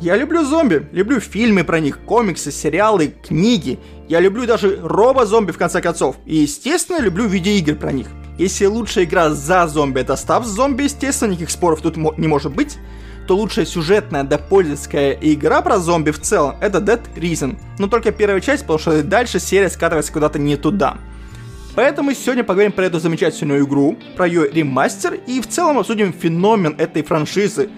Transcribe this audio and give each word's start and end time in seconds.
Я 0.00 0.16
люблю 0.16 0.44
зомби, 0.44 0.86
люблю 0.92 1.18
фильмы 1.18 1.64
про 1.64 1.80
них, 1.80 1.98
комиксы, 1.98 2.52
сериалы, 2.52 3.14
книги. 3.20 3.80
Я 4.08 4.20
люблю 4.20 4.46
даже 4.46 4.78
робо-зомби 4.80 5.50
в 5.50 5.58
конце 5.58 5.80
концов. 5.80 6.14
И, 6.24 6.36
естественно, 6.36 7.00
люблю 7.00 7.26
видеоигры 7.26 7.74
про 7.74 7.90
них. 7.90 8.06
Если 8.38 8.66
лучшая 8.66 9.06
игра 9.06 9.30
за 9.30 9.66
зомби 9.66 10.00
это 10.00 10.14
Став 10.14 10.46
зомби, 10.46 10.84
естественно, 10.84 11.30
никаких 11.30 11.50
споров 11.50 11.82
тут 11.82 11.96
не 11.96 12.28
может 12.28 12.54
быть, 12.54 12.78
то 13.26 13.36
лучшая 13.36 13.66
сюжетная 13.66 14.22
допользовательская 14.22 15.18
игра 15.20 15.62
про 15.62 15.78
зомби 15.78 16.12
в 16.12 16.20
целом 16.20 16.54
это 16.60 16.78
Dead 16.78 17.00
Reason. 17.16 17.58
Но 17.80 17.88
только 17.88 18.12
первая 18.12 18.40
часть, 18.40 18.62
потому 18.62 18.78
что 18.78 19.02
дальше 19.02 19.40
серия 19.40 19.68
скатывается 19.68 20.12
куда-то 20.12 20.38
не 20.38 20.56
туда. 20.56 20.98
Поэтому 21.74 22.14
сегодня 22.14 22.44
поговорим 22.44 22.70
про 22.70 22.84
эту 22.84 23.00
замечательную 23.00 23.64
игру, 23.64 23.98
про 24.16 24.28
ее 24.28 24.48
ремастер 24.48 25.14
и 25.26 25.40
в 25.40 25.48
целом 25.48 25.78
обсудим 25.78 26.12
феномен 26.12 26.76
этой 26.78 27.02
франшизы. 27.02 27.68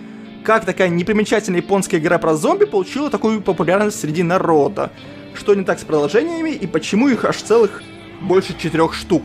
Как 0.45 0.64
такая 0.64 0.88
непримечательная 0.88 1.61
японская 1.61 2.00
игра 2.00 2.18
про 2.18 2.34
зомби 2.34 2.64
получила 2.64 3.11
такую 3.11 3.43
популярность 3.43 4.01
среди 4.01 4.23
народа. 4.23 4.91
Что 5.34 5.55
не 5.55 5.65
так 5.65 5.78
с 5.78 5.84
продолжениями 5.84 6.51
и 6.51 6.66
почему 6.66 7.09
их 7.09 7.24
аж 7.24 7.37
целых 7.37 7.82
больше 8.20 8.56
четырех 8.59 8.95
штук. 8.95 9.23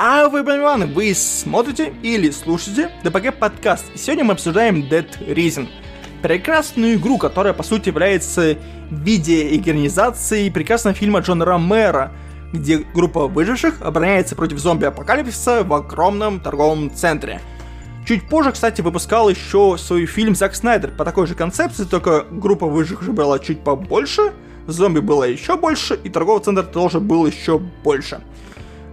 А 0.00 0.28
вы, 0.28 0.40
Иван, 0.40 0.92
вы 0.92 1.12
смотрите 1.12 1.92
или 2.02 2.30
слушаете 2.30 2.92
ДПГ 3.02 3.34
подкаст. 3.34 3.84
И 3.94 3.98
сегодня 3.98 4.24
мы 4.24 4.34
обсуждаем 4.34 4.82
Dead 4.88 5.08
Reason. 5.26 5.68
Прекрасную 6.22 6.94
игру, 6.94 7.18
которая 7.18 7.52
по 7.52 7.64
сути 7.64 7.88
является 7.88 8.56
видеоигранизацией 8.92 10.52
прекрасного 10.52 10.94
фильма 10.94 11.18
Джона 11.18 11.44
Ромера, 11.44 12.12
где 12.52 12.78
группа 12.78 13.26
выживших 13.26 13.82
обороняется 13.82 14.36
против 14.36 14.58
зомби-апокалипсиса 14.58 15.64
в 15.64 15.72
огромном 15.74 16.40
торговом 16.40 16.94
центре. 16.94 17.40
Чуть 18.06 18.26
позже, 18.28 18.52
кстати, 18.52 18.80
выпускал 18.80 19.28
еще 19.28 19.76
свой 19.78 20.06
фильм 20.06 20.34
Зак 20.34 20.54
Снайдер 20.54 20.90
по 20.92 21.04
такой 21.04 21.26
же 21.26 21.34
концепции, 21.34 21.84
только 21.84 22.24
группа 22.30 22.66
выживших 22.66 23.12
была 23.12 23.38
чуть 23.38 23.62
побольше, 23.62 24.32
зомби 24.66 25.00
было 25.00 25.24
еще 25.24 25.56
больше, 25.58 25.98
и 26.02 26.08
торговый 26.08 26.42
центр 26.42 26.64
тоже 26.64 27.00
был 27.00 27.26
еще 27.26 27.58
больше. 27.58 28.22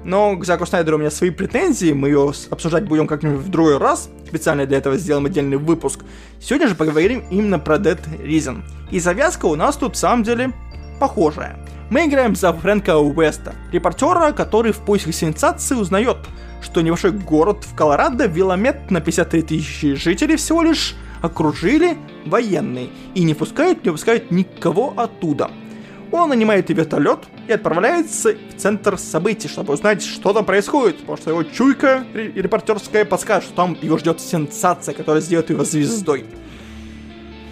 Но 0.03 0.35
к 0.35 0.45
Заку 0.45 0.65
Снайдеру 0.65 0.97
у 0.97 0.99
меня 0.99 1.09
свои 1.09 1.31
претензии, 1.31 1.91
мы 1.91 2.09
ее 2.09 2.31
обсуждать 2.51 2.85
будем 2.87 3.07
как-нибудь 3.07 3.39
в 3.39 3.49
другой 3.49 3.79
раз, 3.79 4.09
специально 4.27 4.65
для 4.67 4.77
этого 4.77 4.97
сделаем 4.97 5.25
отдельный 5.25 5.57
выпуск. 5.57 6.01
Сегодня 6.39 6.67
же 6.67 6.75
поговорим 6.75 7.23
именно 7.31 7.57
про 7.57 7.77
Dead 7.77 7.99
Reason. 8.21 8.63
И 8.91 8.99
завязка 8.99 9.47
у 9.47 9.55
нас 9.55 9.77
тут 9.77 9.95
в 9.95 9.97
самом 9.97 10.23
деле 10.23 10.51
похожая. 10.99 11.57
Мы 11.91 12.07
играем 12.07 12.35
за 12.35 12.51
Фрэнка 12.51 12.97
Уэста, 12.97 13.53
репортера, 13.71 14.31
который 14.31 14.71
в 14.71 14.79
поисках 14.79 15.13
сенсации 15.13 15.75
узнает, 15.75 16.17
что 16.63 16.81
небольшой 16.81 17.11
город 17.11 17.63
в 17.63 17.75
Колорадо, 17.75 18.25
Виламет 18.25 18.89
на 18.89 19.01
53 19.01 19.41
тысячи 19.43 19.93
жителей 19.93 20.35
всего 20.35 20.63
лишь 20.63 20.95
окружили 21.21 21.95
военные 22.25 22.89
и 23.13 23.23
не 23.23 23.35
пускают, 23.35 23.83
не 23.83 23.91
выпускают 23.91 24.31
никого 24.31 24.95
оттуда. 24.97 25.51
Он 26.11 26.29
нанимает 26.29 26.69
вертолет 26.71 27.19
и 27.47 27.51
отправляется 27.51 28.33
в 28.33 28.59
центр 28.59 28.97
событий, 28.97 29.47
чтобы 29.47 29.73
узнать, 29.73 30.03
что 30.03 30.33
там 30.33 30.43
происходит, 30.43 30.99
потому 30.99 31.17
что 31.17 31.29
его 31.29 31.43
чуйка 31.43 32.03
репортерская 32.13 33.05
подскажет, 33.05 33.49
что 33.49 33.55
там 33.55 33.77
его 33.79 33.99
ждет 33.99 34.19
сенсация, 34.19 34.95
которая 34.95 35.21
сделает 35.21 35.51
его 35.51 35.63
звездой. 35.63 36.25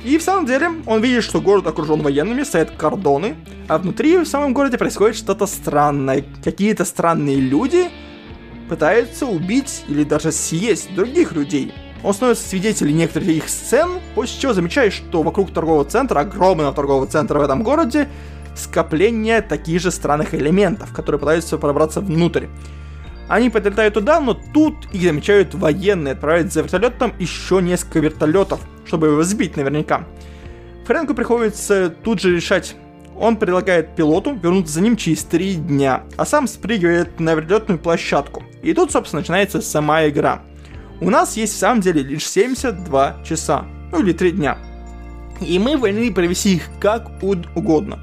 И 0.04 0.18
в 0.18 0.22
самом 0.22 0.46
деле 0.46 0.70
он 0.86 1.02
видит, 1.02 1.24
что 1.24 1.40
город 1.40 1.66
окружен 1.66 2.02
военными, 2.02 2.44
стоят 2.44 2.72
кордоны, 2.72 3.36
а 3.70 3.78
внутри 3.78 4.18
в 4.18 4.26
самом 4.26 4.54
городе 4.54 4.78
происходит 4.78 5.16
что-то 5.16 5.46
странное. 5.46 6.26
Какие-то 6.44 6.84
странные 6.84 7.38
люди 7.38 7.90
пытаются 8.68 9.26
убить 9.26 9.86
или 9.88 10.04
даже 10.04 10.32
съесть 10.32 10.94
других 10.94 11.32
людей. 11.32 11.74
Он 12.04 12.14
становится 12.14 12.50
свидетелем 12.50 12.98
некоторых 12.98 13.30
их 13.30 13.48
сцен, 13.48 13.92
после 14.14 14.42
чего 14.42 14.54
замечает, 14.54 14.92
что 14.92 15.24
вокруг 15.24 15.54
торгового 15.54 15.86
центра, 15.86 16.20
огромного 16.20 16.74
торгового 16.74 17.08
центра 17.08 17.40
в 17.40 17.42
этом 17.42 17.64
городе, 17.64 18.10
скопление 18.56 19.42
таких 19.42 19.82
же 19.82 19.90
странных 19.90 20.34
элементов, 20.34 20.92
которые 20.92 21.20
пытаются 21.20 21.58
пробраться 21.58 22.02
внутрь. 22.02 22.48
Они 23.30 23.50
подлетают 23.50 23.94
туда, 23.94 24.20
но 24.20 24.34
тут 24.34 24.76
их 24.92 25.02
замечают 25.02 25.56
военные, 25.56 26.12
отправляют 26.12 26.52
за 26.52 26.62
вертолетом 26.62 27.14
еще 27.20 27.62
несколько 27.62 28.00
вертолетов, 28.00 28.60
чтобы 28.94 29.08
его 29.08 29.24
сбить 29.24 29.58
наверняка. 29.58 30.06
Фрэнку 30.86 31.16
приходится 31.16 31.90
тут 31.90 32.22
же 32.22 32.36
решать. 32.36 32.76
Он 33.18 33.38
предлагает 33.38 33.96
пилоту 33.96 34.36
вернуться 34.36 34.76
за 34.76 34.82
ним 34.82 34.98
через 34.98 35.24
три 35.24 35.56
дня, 35.56 36.04
а 36.16 36.28
сам 36.28 36.48
спрыгивает 36.48 37.20
на 37.20 37.34
вертолетную 37.34 37.80
площадку. 37.80 38.44
И 38.62 38.72
тут, 38.72 38.92
собственно, 38.92 39.22
начинается 39.22 39.62
сама 39.62 40.08
игра. 40.08 40.44
У 41.02 41.10
нас 41.10 41.36
есть 41.38 41.54
в 41.54 41.58
самом 41.58 41.82
деле 41.82 42.04
лишь 42.04 42.30
72 42.30 43.24
часа, 43.26 43.66
ну 43.92 44.00
или 44.00 44.14
3 44.14 44.32
дня. 44.34 44.60
И 45.42 45.58
мы 45.58 45.76
вольны 45.76 46.14
провести 46.14 46.58
их 46.58 46.70
как 46.80 47.10
угодно. 47.24 48.00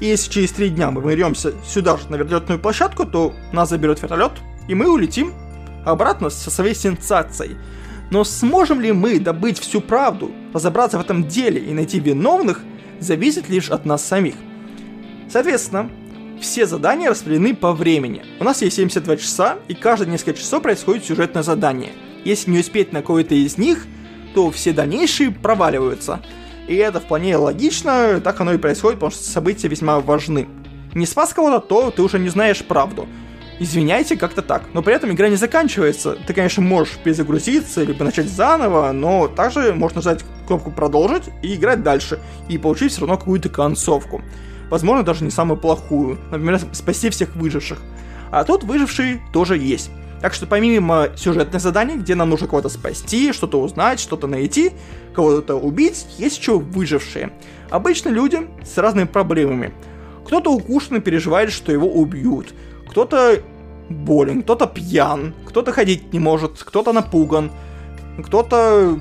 И 0.00 0.06
если 0.06 0.32
через 0.32 0.50
три 0.50 0.70
дня 0.70 0.90
мы 0.90 1.00
вернемся 1.00 1.52
сюда 1.64 1.96
же 1.96 2.10
на 2.10 2.16
вертолетную 2.16 2.58
площадку, 2.58 3.06
то 3.06 3.32
нас 3.52 3.68
заберет 3.68 4.02
вертолет, 4.02 4.32
и 4.66 4.74
мы 4.74 4.92
улетим 4.92 5.32
обратно 5.84 6.28
со 6.28 6.50
своей 6.50 6.74
сенсацией. 6.74 7.56
Но 8.10 8.24
сможем 8.24 8.80
ли 8.80 8.92
мы 8.92 9.18
добыть 9.18 9.58
всю 9.58 9.80
правду, 9.80 10.30
разобраться 10.52 10.98
в 10.98 11.00
этом 11.00 11.26
деле 11.26 11.60
и 11.60 11.72
найти 11.72 12.00
виновных, 12.00 12.62
зависит 13.00 13.48
лишь 13.48 13.70
от 13.70 13.84
нас 13.86 14.04
самих. 14.04 14.34
Соответственно, 15.28 15.90
все 16.40 16.66
задания 16.66 17.10
распределены 17.10 17.54
по 17.54 17.72
времени. 17.72 18.22
У 18.38 18.44
нас 18.44 18.62
есть 18.62 18.76
72 18.76 19.16
часа, 19.16 19.56
и 19.68 19.74
каждые 19.74 20.10
несколько 20.10 20.38
часов 20.38 20.62
происходит 20.62 21.04
сюжетное 21.04 21.42
задание. 21.42 21.92
Если 22.24 22.50
не 22.50 22.60
успеть 22.60 22.92
на 22.92 23.00
какое-то 23.00 23.34
из 23.34 23.58
них, 23.58 23.86
то 24.34 24.50
все 24.50 24.72
дальнейшие 24.72 25.30
проваливаются– 25.30 26.20
и 26.66 26.76
это 26.76 27.00
вполне 27.00 27.36
логично, 27.36 28.20
так 28.22 28.40
оно 28.40 28.54
и 28.54 28.58
происходит, 28.58 28.98
потому 28.98 29.12
что 29.12 29.22
события 29.22 29.68
весьма 29.68 30.00
важны. 30.00 30.48
Не 30.94 31.06
спас 31.06 31.34
кого-то, 31.34 31.60
то 31.60 31.90
ты 31.90 32.02
уже 32.02 32.18
не 32.18 32.28
знаешь 32.30 32.64
правду. 32.64 33.06
Извиняйте, 33.60 34.16
как-то 34.16 34.42
так. 34.42 34.64
Но 34.72 34.82
при 34.82 34.94
этом 34.94 35.12
игра 35.12 35.28
не 35.28 35.36
заканчивается. 35.36 36.16
Ты, 36.26 36.34
конечно, 36.34 36.62
можешь 36.62 36.96
перезагрузиться, 36.98 37.84
либо 37.84 38.04
начать 38.04 38.28
заново, 38.28 38.90
но 38.92 39.28
также 39.28 39.72
можно 39.74 39.98
нажать 39.98 40.24
кнопку 40.46 40.70
«Продолжить» 40.70 41.24
и 41.42 41.54
играть 41.54 41.82
дальше, 41.82 42.18
и 42.48 42.58
получить 42.58 42.92
все 42.92 43.02
равно 43.02 43.16
какую-то 43.16 43.48
концовку. 43.48 44.22
Возможно, 44.70 45.04
даже 45.04 45.24
не 45.24 45.30
самую 45.30 45.58
плохую. 45.58 46.18
Например, 46.30 46.60
спасти 46.72 47.10
всех 47.10 47.36
выживших. 47.36 47.80
А 48.30 48.44
тут 48.44 48.64
выжившие 48.64 49.20
тоже 49.32 49.56
есть. 49.56 49.90
Так 50.20 50.32
что 50.32 50.46
помимо 50.46 51.10
сюжетных 51.16 51.60
заданий, 51.60 51.96
где 51.96 52.14
нам 52.14 52.30
нужно 52.30 52.48
кого-то 52.48 52.68
спасти, 52.68 53.32
что-то 53.32 53.60
узнать, 53.60 54.00
что-то 54.00 54.26
найти, 54.26 54.72
кого-то 55.14 55.56
убить, 55.56 56.06
есть 56.18 56.38
еще 56.38 56.58
выжившие. 56.58 57.30
Обычно 57.70 58.08
люди 58.08 58.38
с 58.64 58.78
разными 58.78 59.06
проблемами. 59.06 59.72
Кто-то 60.24 60.50
укушен 60.50 60.96
и 60.96 61.00
переживает, 61.00 61.52
что 61.52 61.72
его 61.72 61.86
убьют. 61.86 62.54
Кто-то 62.94 63.42
болен, 63.90 64.44
кто-то 64.44 64.68
пьян, 64.68 65.34
кто-то 65.48 65.72
ходить 65.72 66.12
не 66.12 66.20
может, 66.20 66.62
кто-то 66.62 66.92
напуган, 66.92 67.50
кто-то 68.22 69.00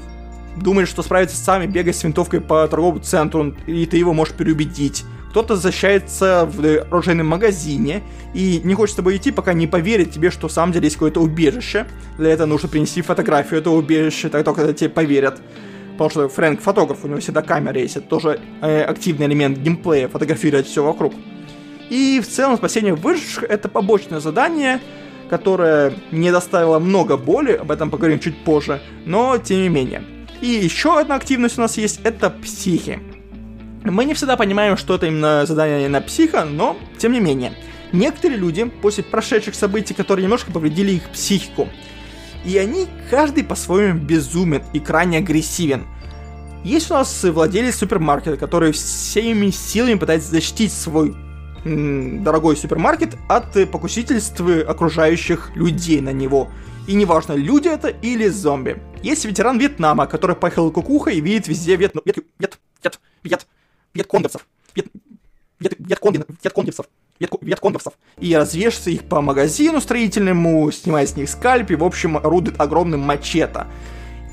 думает, 0.57 0.89
что 0.89 1.03
справится 1.03 1.37
сами, 1.37 1.67
бегая 1.67 1.93
с 1.93 2.03
винтовкой 2.03 2.41
по 2.41 2.67
торговому 2.67 3.01
центру, 3.01 3.53
и 3.67 3.85
ты 3.85 3.97
его 3.97 4.11
можешь 4.11 4.33
переубедить 4.33 5.05
кто-то 5.29 5.55
защищается 5.55 6.47
в 6.51 6.83
оружейном 6.91 7.27
магазине 7.27 8.03
и 8.35 8.61
не 8.63 8.75
хочет 8.75 8.93
с 8.93 8.95
тобой 8.97 9.17
идти, 9.17 9.31
пока 9.31 9.53
не 9.53 9.65
поверит 9.65 10.11
тебе, 10.11 10.29
что 10.29 10.47
в 10.47 10.51
самом 10.51 10.73
деле 10.73 10.85
есть 10.85 10.95
какое-то 10.95 11.21
убежище. 11.21 11.87
Для 12.19 12.29
этого 12.29 12.45
нужно 12.45 12.69
принести 12.69 13.01
фотографию 13.01 13.59
этого 13.59 13.75
убежища, 13.75 14.29
так 14.29 14.45
только 14.45 14.71
тебе 14.73 14.91
поверят. 14.91 15.41
Потому 15.93 16.09
что 16.11 16.29
Фрэнк 16.29 16.61
фотограф, 16.61 17.03
у 17.03 17.07
него 17.07 17.19
всегда 17.19 17.41
камера 17.41 17.79
есть, 17.79 17.97
это 17.97 18.07
тоже 18.07 18.41
э, 18.61 18.81
активный 18.83 19.25
элемент 19.25 19.57
геймплея, 19.57 20.07
фотографировать 20.07 20.67
все 20.67 20.83
вокруг. 20.83 21.13
И 21.93 22.19
в 22.21 22.27
целом 22.27 22.57
спасение 22.57 22.95
выживших 22.95 23.43
это 23.43 23.69
побочное 23.69 24.19
задание, 24.19 24.81
которое 25.29 25.93
не 26.11 26.31
доставило 26.31 26.79
много 26.79 27.17
боли, 27.17 27.51
об 27.51 27.69
этом 27.69 27.91
поговорим 27.91 28.17
чуть 28.17 28.35
позже, 28.35 28.81
но 29.05 29.37
тем 29.37 29.61
не 29.61 29.69
менее. 29.69 30.03
И 30.41 30.47
еще 30.47 30.99
одна 30.99 31.13
активность 31.13 31.59
у 31.59 31.61
нас 31.61 31.77
есть, 31.77 31.99
это 32.03 32.31
психи. 32.31 32.99
Мы 33.83 34.05
не 34.05 34.15
всегда 34.15 34.37
понимаем, 34.37 34.75
что 34.75 34.95
это 34.95 35.05
именно 35.05 35.45
задание 35.45 35.87
на 35.87 36.01
психа, 36.01 36.45
но 36.45 36.75
тем 36.97 37.11
не 37.11 37.19
менее. 37.19 37.53
Некоторые 37.91 38.39
люди 38.39 38.63
после 38.63 39.03
прошедших 39.03 39.53
событий, 39.53 39.93
которые 39.93 40.23
немножко 40.23 40.51
повредили 40.51 40.93
их 40.93 41.07
психику, 41.11 41.69
и 42.43 42.57
они 42.57 42.87
каждый 43.11 43.43
по-своему 43.43 43.99
безумен 43.99 44.63
и 44.73 44.79
крайне 44.79 45.19
агрессивен. 45.19 45.85
Есть 46.63 46.89
у 46.89 46.95
нас 46.95 47.23
владелец 47.23 47.75
супермаркета, 47.75 48.37
который 48.37 48.71
всеми 48.71 49.51
силами 49.51 49.93
пытается 49.93 50.31
защитить 50.31 50.73
свой 50.73 51.13
дорогой 51.65 52.57
супермаркет 52.57 53.15
от 53.27 53.69
покусительств 53.71 54.41
окружающих 54.41 55.51
людей 55.55 56.01
на 56.01 56.11
него. 56.11 56.49
И 56.87 56.95
неважно, 56.95 57.33
люди 57.33 57.69
это 57.69 57.87
или 57.87 58.27
зомби. 58.27 58.81
Есть 59.01 59.25
ветеран 59.25 59.57
Вьетнама, 59.57 60.05
который 60.05 60.35
поехал 60.35 60.69
кукуха 60.71 61.11
и 61.11 61.21
видит 61.21 61.47
везде 61.47 61.75
вьет... 61.75 61.93
вьет... 62.05 62.17
вьет... 62.39 62.59
вьет... 62.81 62.99
вьет... 63.23 63.47
вьетконгерцев. 63.93 64.45
Вьет... 64.75 64.87
Вьет... 65.59 65.75
Вьетконги... 65.79 66.23
Вьетконгерцев. 66.41 66.85
вьетконговцев 67.19 67.93
и 68.19 68.35
развешивается 68.35 68.89
их 68.89 69.03
по 69.03 69.21
магазину 69.21 69.79
строительному, 69.79 70.69
снимает 70.71 71.09
с 71.09 71.15
них 71.15 71.29
скальпи, 71.29 71.75
в 71.75 71.83
общем, 71.83 72.17
орудует 72.17 72.59
огромным 72.59 72.99
мачете. 72.99 73.67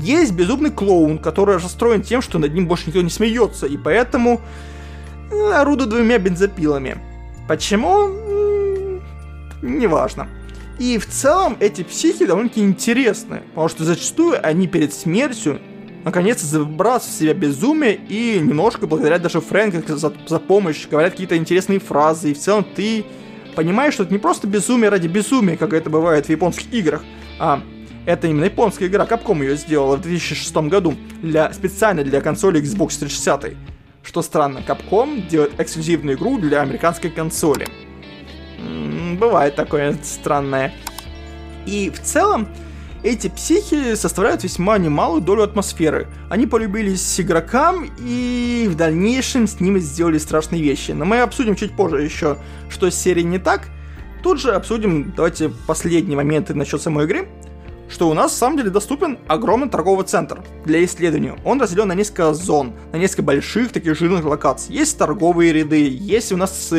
Есть 0.01 0.33
безумный 0.33 0.71
клоун, 0.71 1.19
который 1.19 1.57
расстроен 1.59 2.03
тем, 2.03 2.23
что 2.23 2.39
над 2.39 2.53
ним 2.55 2.67
больше 2.67 2.87
никто 2.87 3.03
не 3.03 3.11
смеется, 3.11 3.67
и 3.67 3.77
поэтому 3.77 4.41
орудует 5.53 5.91
двумя 5.91 6.19
бензопилами. 6.19 6.99
Почему? 7.51 9.01
Неважно. 9.61 10.29
И 10.79 10.99
в 10.99 11.07
целом 11.09 11.57
эти 11.59 11.83
психи 11.83 12.25
довольно-таки 12.25 12.61
интересны, 12.61 13.43
потому 13.49 13.69
что 13.69 13.83
зачастую 13.83 14.39
они 14.41 14.69
перед 14.69 14.95
смертью 14.95 15.59
наконец 16.05 16.41
забраться 16.43 17.11
в 17.11 17.13
себя 17.13 17.35
безумие 17.35 17.97
и 18.09 18.39
немножко 18.39 18.87
благодаря 18.87 19.19
даже 19.19 19.41
Фрэнку 19.41 19.97
за, 19.97 20.13
за 20.29 20.39
помощь, 20.39 20.87
говорят 20.87 21.15
какие-то 21.15 21.37
интересные 21.37 21.81
фразы, 21.81 22.31
и 22.31 22.35
в 22.35 22.39
целом 22.39 22.65
ты 22.77 23.05
понимаешь, 23.57 23.95
что 23.95 24.05
это 24.05 24.13
не 24.13 24.21
просто 24.21 24.47
безумие 24.47 24.89
ради 24.89 25.09
безумия, 25.09 25.57
как 25.57 25.73
это 25.73 25.91
бывает 25.91 26.27
в 26.27 26.31
японских 26.31 26.73
играх, 26.73 27.03
а 27.41 27.65
это 28.07 28.29
именно 28.29 28.45
японская 28.45 28.87
игра, 28.87 29.07
Capcom 29.07 29.41
ее 29.43 29.57
сделала 29.57 29.97
в 29.97 30.03
2006 30.03 30.55
году 30.69 30.95
для, 31.21 31.53
специально 31.53 32.05
для 32.05 32.21
консоли 32.21 32.63
Xbox 32.63 33.01
360. 33.01 33.55
Что 34.03 34.23
странно, 34.23 34.59
Capcom 34.67 35.27
делает 35.29 35.61
эксклюзивную 35.61 36.17
игру 36.17 36.39
для 36.39 36.63
американской 36.63 37.11
консоли. 37.11 37.69
Бывает 39.19 39.55
такое 39.55 39.97
странное. 40.03 40.73
И 41.67 41.91
в 41.91 42.01
целом, 42.01 42.49
эти 43.03 43.29
психи 43.29 43.95
составляют 43.95 44.45
весьма 44.45 44.77
немалую 44.79 45.23
долю 45.23 45.43
атмосферы. 45.43 46.07
Они 46.29 46.47
полюбились 46.47 47.21
игрокам 47.21 47.91
и 47.99 48.67
в 48.71 48.77
дальнейшем 48.77 49.47
с 49.47 49.61
ними 49.61 49.79
сделали 49.79 50.19
страшные 50.19 50.63
вещи. 50.63 50.93
Но 50.93 51.05
мы 51.05 51.21
обсудим 51.21 51.55
чуть 51.55 51.73
позже 51.73 52.03
еще, 52.03 52.37
что 52.69 52.91
с 52.91 52.95
серией 52.95 53.27
не 53.27 53.39
так. 53.39 53.69
Тут 54.23 54.41
же 54.41 54.53
обсудим, 54.53 55.13
давайте, 55.17 55.51
последние 55.67 56.17
моменты 56.17 56.53
насчет 56.55 56.83
самой 56.83 57.07
игры 57.07 57.29
что 57.91 58.09
у 58.09 58.15
нас, 58.15 58.33
на 58.33 58.37
самом 58.39 58.57
деле, 58.57 58.71
доступен 58.71 59.19
огромный 59.27 59.69
торговый 59.69 60.07
центр 60.07 60.43
для 60.65 60.85
исследования. 60.85 61.37
Он 61.45 61.61
разделен 61.61 61.89
на 61.89 61.95
несколько 61.95 62.33
зон, 62.33 62.73
на 62.93 62.97
несколько 62.97 63.23
больших 63.23 63.73
таких 63.73 63.99
жирных 63.99 64.25
локаций. 64.25 64.75
Есть 64.75 64.97
торговые 64.97 65.53
ряды, 65.53 65.89
есть 65.89 66.33
у 66.33 66.37
нас 66.37 66.73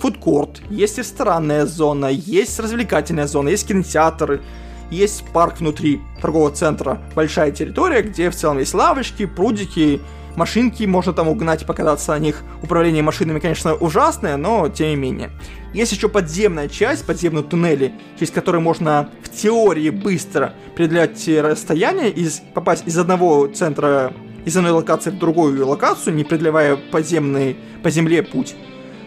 фудкорт, 0.00 0.60
есть 0.68 0.98
ресторанная 0.98 1.66
зона, 1.66 2.06
есть 2.06 2.58
развлекательная 2.58 3.26
зона, 3.26 3.48
есть 3.50 3.66
кинотеатры, 3.66 4.42
есть 4.90 5.24
парк 5.32 5.60
внутри 5.60 6.00
торгового 6.20 6.50
центра, 6.50 7.00
большая 7.14 7.50
территория, 7.52 8.02
где 8.02 8.30
в 8.30 8.34
целом 8.36 8.58
есть 8.58 8.74
лавочки, 8.74 9.26
прудики, 9.26 10.00
машинки, 10.38 10.84
можно 10.84 11.12
там 11.12 11.28
угнать, 11.28 11.66
покататься 11.66 12.12
на 12.12 12.18
них. 12.18 12.42
Управление 12.62 13.02
машинами, 13.02 13.40
конечно, 13.40 13.74
ужасное, 13.74 14.36
но 14.36 14.68
тем 14.68 14.88
не 14.88 14.96
менее. 14.96 15.30
Есть 15.74 15.92
еще 15.92 16.08
подземная 16.08 16.68
часть, 16.68 17.04
подземные 17.04 17.44
туннели, 17.44 17.92
через 18.18 18.30
которые 18.30 18.62
можно 18.62 19.10
в 19.22 19.28
теории 19.28 19.90
быстро 19.90 20.54
преодолеть 20.74 21.28
расстояние, 21.28 22.10
из, 22.10 22.40
попасть 22.54 22.86
из 22.86 22.96
одного 22.96 23.48
центра, 23.48 24.12
из 24.46 24.56
одной 24.56 24.72
локации 24.72 25.10
в 25.10 25.18
другую 25.18 25.66
локацию, 25.66 26.14
не 26.14 26.24
преодолевая 26.24 26.76
подземный, 26.76 27.56
по 27.82 27.90
земле 27.90 28.22
путь. 28.22 28.54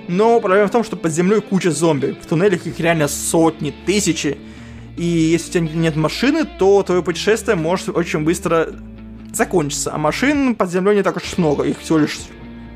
Но 0.08 0.40
проблема 0.40 0.68
в 0.68 0.72
том, 0.72 0.84
что 0.84 0.96
под 0.98 1.12
землей 1.12 1.42
куча 1.42 1.72
зомби. 1.72 2.18
В 2.22 2.26
туннелях 2.26 2.66
их 2.68 2.80
реально 2.80 3.08
сотни, 3.08 3.74
тысячи. 3.86 4.38
И 4.98 5.06
если 5.06 5.62
у 5.62 5.68
тебя 5.68 5.76
нет 5.76 5.96
машины, 5.96 6.46
то 6.46 6.84
твое 6.84 7.02
путешествие 7.02 7.56
может 7.56 7.90
очень 7.90 8.20
быстро 8.20 8.70
закончится. 9.34 9.94
А 9.94 9.98
машин 9.98 10.56
под 10.56 10.72
землей 10.72 10.96
не 10.96 11.04
так 11.04 11.18
уж 11.18 11.38
много, 11.38 11.64
их 11.64 11.80
всего 11.80 12.00
лишь 12.00 12.20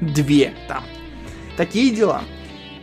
две 0.02 0.54
там. 0.68 0.84
Такие 1.58 1.96
дела. 1.96 2.22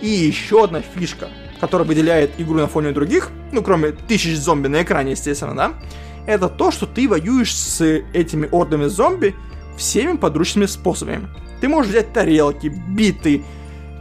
И 0.01 0.09
еще 0.09 0.65
одна 0.65 0.81
фишка, 0.81 1.29
которая 1.61 1.87
выделяет 1.87 2.33
игру 2.39 2.55
на 2.55 2.67
фоне 2.67 2.93
других, 2.93 3.31
ну, 3.53 3.63
кроме 3.63 3.93
тысяч 3.93 4.37
зомби 4.37 4.69
на 4.69 4.83
экране, 4.83 5.13
естественно, 5.13 5.55
да, 5.55 5.73
это 6.27 6.49
то, 6.49 6.71
что 6.71 6.87
ты 6.87 7.09
воюешь 7.09 7.55
с 7.55 7.81
этими 8.13 8.49
ордами 8.51 8.87
зомби 8.87 9.35
всеми 9.77 10.17
подручными 10.17 10.67
способами. 10.67 11.29
Ты 11.61 11.69
можешь 11.69 11.91
взять 11.91 12.13
тарелки, 12.13 12.67
биты, 12.67 13.45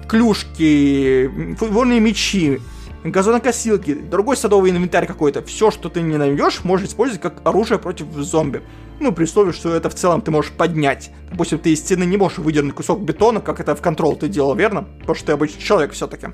клюшки, 0.07 1.56
футбольные 1.57 2.00
мячи, 2.00 2.59
газонокосилки, 3.03 3.94
другой 3.94 4.38
садовый 4.38 4.71
инвентарь 4.71 5.07
какой-то. 5.07 5.42
Все, 5.42 5.71
что 5.71 5.89
ты 5.89 6.01
не 6.01 6.18
найдешь, 6.18 6.63
можешь 6.63 6.89
использовать 6.89 7.21
как 7.21 7.42
оружие 7.45 7.80
против 7.80 8.07
зомби. 8.13 8.62
Ну, 9.00 9.12
при 9.12 9.24
условии, 9.24 9.51
что 9.51 9.74
это 9.74 9.89
в 9.89 9.95
целом 9.95 10.21
ты 10.21 10.30
можешь 10.30 10.51
поднять. 10.51 11.12
Допустим, 11.31 11.57
ты 11.57 11.74
из 11.74 11.80
стены 11.80 12.03
не 12.03 12.18
можешь 12.18 12.38
выдернуть 12.38 12.75
кусок 12.75 13.01
бетона, 13.01 13.42
как 13.42 13.59
это 13.59 13.75
в 13.75 13.81
контрол 13.81 14.15
ты 14.15 14.27
делал, 14.27 14.56
верно? 14.56 14.86
Потому 15.00 15.15
что 15.15 15.25
ты 15.25 15.31
обычный 15.31 15.62
человек 15.62 15.94
все-таки. 15.94 16.27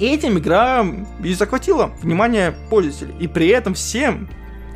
И 0.00 0.06
этим 0.06 0.38
игра 0.38 0.84
и 1.22 1.34
захватила 1.34 1.92
внимание 2.02 2.54
пользователей. 2.70 3.14
И 3.20 3.28
при 3.28 3.48
этом 3.48 3.74
всем, 3.74 4.28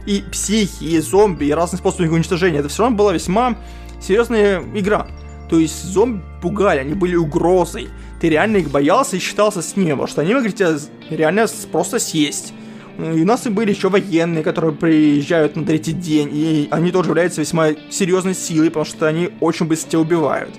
и 0.07 0.23
психи, 0.31 0.85
и 0.85 0.99
зомби, 1.01 1.47
и 1.47 1.53
разные 1.53 1.79
способы 1.79 2.05
их 2.05 2.13
уничтожения, 2.13 2.59
это 2.59 2.69
все 2.69 2.83
равно 2.83 2.97
была 2.97 3.13
весьма 3.13 3.57
серьезная 4.01 4.63
игра. 4.75 5.09
То 5.49 5.59
есть 5.59 5.83
зомби 5.83 6.23
пугали, 6.43 6.79
они 6.79 6.95
были 6.95 7.17
угрозой. 7.17 7.89
Ты 8.25 8.31
реально 8.31 8.57
их 8.57 8.71
боялся 8.71 9.17
и 9.17 9.19
считался 9.19 9.61
с 9.61 9.77
ними, 9.77 9.91
потому 9.91 10.07
что 10.07 10.23
они 10.23 10.33
могли 10.33 10.51
тебя 10.51 10.79
реально 11.11 11.45
просто 11.71 11.99
съесть. 11.99 12.55
И 12.99 13.21
у 13.21 13.27
нас 13.27 13.47
и 13.47 13.51
были 13.51 13.69
еще 13.69 13.91
военные, 13.91 14.43
которые 14.43 14.73
приезжают 14.73 15.57
на 15.57 15.67
третий 15.67 15.93
день, 15.93 16.31
и 16.33 16.69
они 16.71 16.91
тоже 16.91 17.11
являются 17.11 17.43
весьма 17.43 17.73
серьезной 17.91 18.35
силой, 18.35 18.71
потому 18.71 18.87
что 18.87 19.07
они 19.07 19.29
очень 19.41 19.67
быстро 19.67 19.91
тебя 19.91 20.01
убивают. 20.01 20.55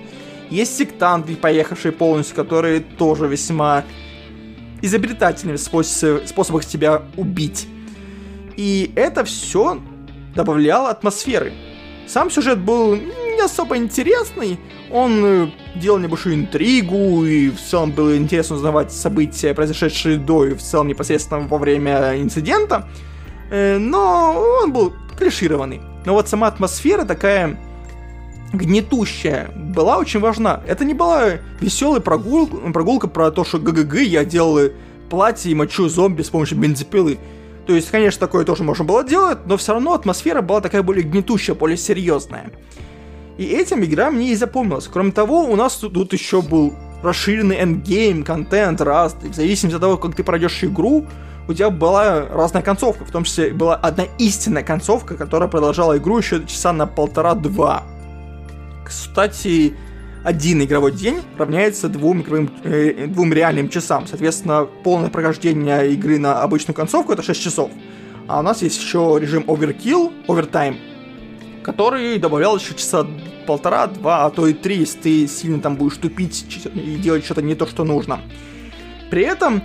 Есть 0.48 0.76
сектанты, 0.76 1.34
поехавшие 1.34 1.90
полностью, 1.90 2.36
которые 2.36 2.78
тоже 2.78 3.26
весьма 3.26 3.82
изобретательными 4.80 5.56
в 5.56 6.28
способах 6.28 6.64
тебя 6.66 7.02
убить. 7.16 7.66
И 8.56 8.92
это 8.94 9.24
все 9.24 9.82
добавляло 10.36 10.90
атмосферы. 10.90 11.52
Сам 12.06 12.30
сюжет 12.30 12.60
был 12.60 12.94
не 12.94 13.44
особо 13.44 13.76
интересный, 13.76 14.60
он 14.90 15.24
э, 15.24 15.48
делал 15.74 15.98
небольшую 15.98 16.36
интригу, 16.36 17.24
и 17.24 17.50
в 17.50 17.60
целом 17.60 17.92
было 17.92 18.16
интересно 18.16 18.56
узнавать 18.56 18.92
события, 18.92 19.54
произошедшие 19.54 20.18
до 20.18 20.46
и 20.46 20.54
в 20.54 20.62
целом 20.62 20.88
непосредственно 20.88 21.46
во 21.46 21.58
время 21.58 22.20
инцидента, 22.20 22.88
э, 23.50 23.78
но 23.78 24.60
он 24.62 24.72
был 24.72 24.94
клишированный. 25.18 25.80
Но 26.04 26.12
вот 26.12 26.28
сама 26.28 26.46
атмосфера 26.46 27.04
такая 27.04 27.58
гнетущая 28.52 29.50
была 29.54 29.98
очень 29.98 30.20
важна. 30.20 30.62
Это 30.66 30.84
не 30.84 30.94
была 30.94 31.38
веселая 31.60 32.00
прогулка, 32.00 32.56
прогулка 32.72 33.08
про 33.08 33.30
то, 33.30 33.44
что 33.44 33.58
гы-гы-гы, 33.58 33.96
я 34.00 34.24
надел 34.24 34.70
платье 35.10 35.50
и 35.50 35.54
мочу 35.54 35.88
зомби 35.88 36.22
с 36.22 36.30
помощью 36.30 36.58
бензопилы. 36.58 37.18
То 37.66 37.74
есть, 37.74 37.90
конечно, 37.90 38.20
такое 38.20 38.44
тоже 38.44 38.62
можно 38.62 38.84
было 38.84 39.02
делать, 39.02 39.38
но 39.46 39.56
все 39.56 39.72
равно 39.72 39.92
атмосфера 39.92 40.40
была 40.40 40.60
такая 40.60 40.82
более 40.82 41.02
гнетущая, 41.02 41.56
более 41.56 41.76
серьезная. 41.76 42.52
И 43.38 43.44
этим 43.44 43.84
игра 43.84 44.10
мне 44.10 44.32
и 44.32 44.34
запомнилась. 44.34 44.88
Кроме 44.90 45.12
того, 45.12 45.44
у 45.44 45.56
нас 45.56 45.76
тут, 45.76 45.94
тут 45.94 46.12
еще 46.12 46.40
был 46.42 46.74
расширенный 47.02 47.60
endgame, 47.60 48.24
контент 48.24 48.80
разный. 48.80 49.30
В 49.30 49.34
зависимости 49.34 49.76
от 49.76 49.82
того, 49.82 49.96
как 49.98 50.14
ты 50.14 50.24
пройдешь 50.24 50.64
игру, 50.64 51.06
у 51.48 51.52
тебя 51.52 51.70
была 51.70 52.26
разная 52.26 52.62
концовка. 52.62 53.04
В 53.04 53.10
том 53.10 53.24
числе 53.24 53.52
была 53.52 53.76
одна 53.76 54.04
истинная 54.18 54.62
концовка, 54.62 55.14
которая 55.14 55.48
продолжала 55.48 55.96
игру 55.98 56.18
еще 56.18 56.44
часа 56.46 56.72
на 56.72 56.86
полтора-два. 56.86 57.84
Кстати, 58.84 59.74
один 60.24 60.62
игровой 60.62 60.92
день 60.92 61.20
равняется 61.36 61.88
двум, 61.88 62.22
игровым, 62.22 62.50
э, 62.64 63.06
двум 63.06 63.32
реальным 63.32 63.68
часам. 63.68 64.06
Соответственно, 64.06 64.66
полное 64.82 65.10
прохождение 65.10 65.92
игры 65.92 66.18
на 66.18 66.42
обычную 66.42 66.74
концовку 66.74 67.12
это 67.12 67.22
6 67.22 67.40
часов. 67.40 67.70
А 68.26 68.40
у 68.40 68.42
нас 68.42 68.62
есть 68.62 68.80
еще 68.80 69.18
режим 69.20 69.44
Overkill, 69.46 70.12
Overtime, 70.26 70.76
который 71.66 72.16
добавлял 72.20 72.56
еще 72.56 72.74
часа 72.74 73.04
полтора, 73.44 73.88
два, 73.88 74.24
а 74.24 74.30
то 74.30 74.46
и 74.46 74.52
три, 74.52 74.78
если 74.78 74.98
ты 75.00 75.26
сильно 75.26 75.60
там 75.60 75.74
будешь 75.74 75.96
тупить 75.96 76.64
и 76.72 76.94
делать 76.94 77.24
что-то 77.24 77.42
не 77.42 77.56
то, 77.56 77.66
что 77.66 77.82
нужно. 77.82 78.20
При 79.10 79.22
этом 79.22 79.60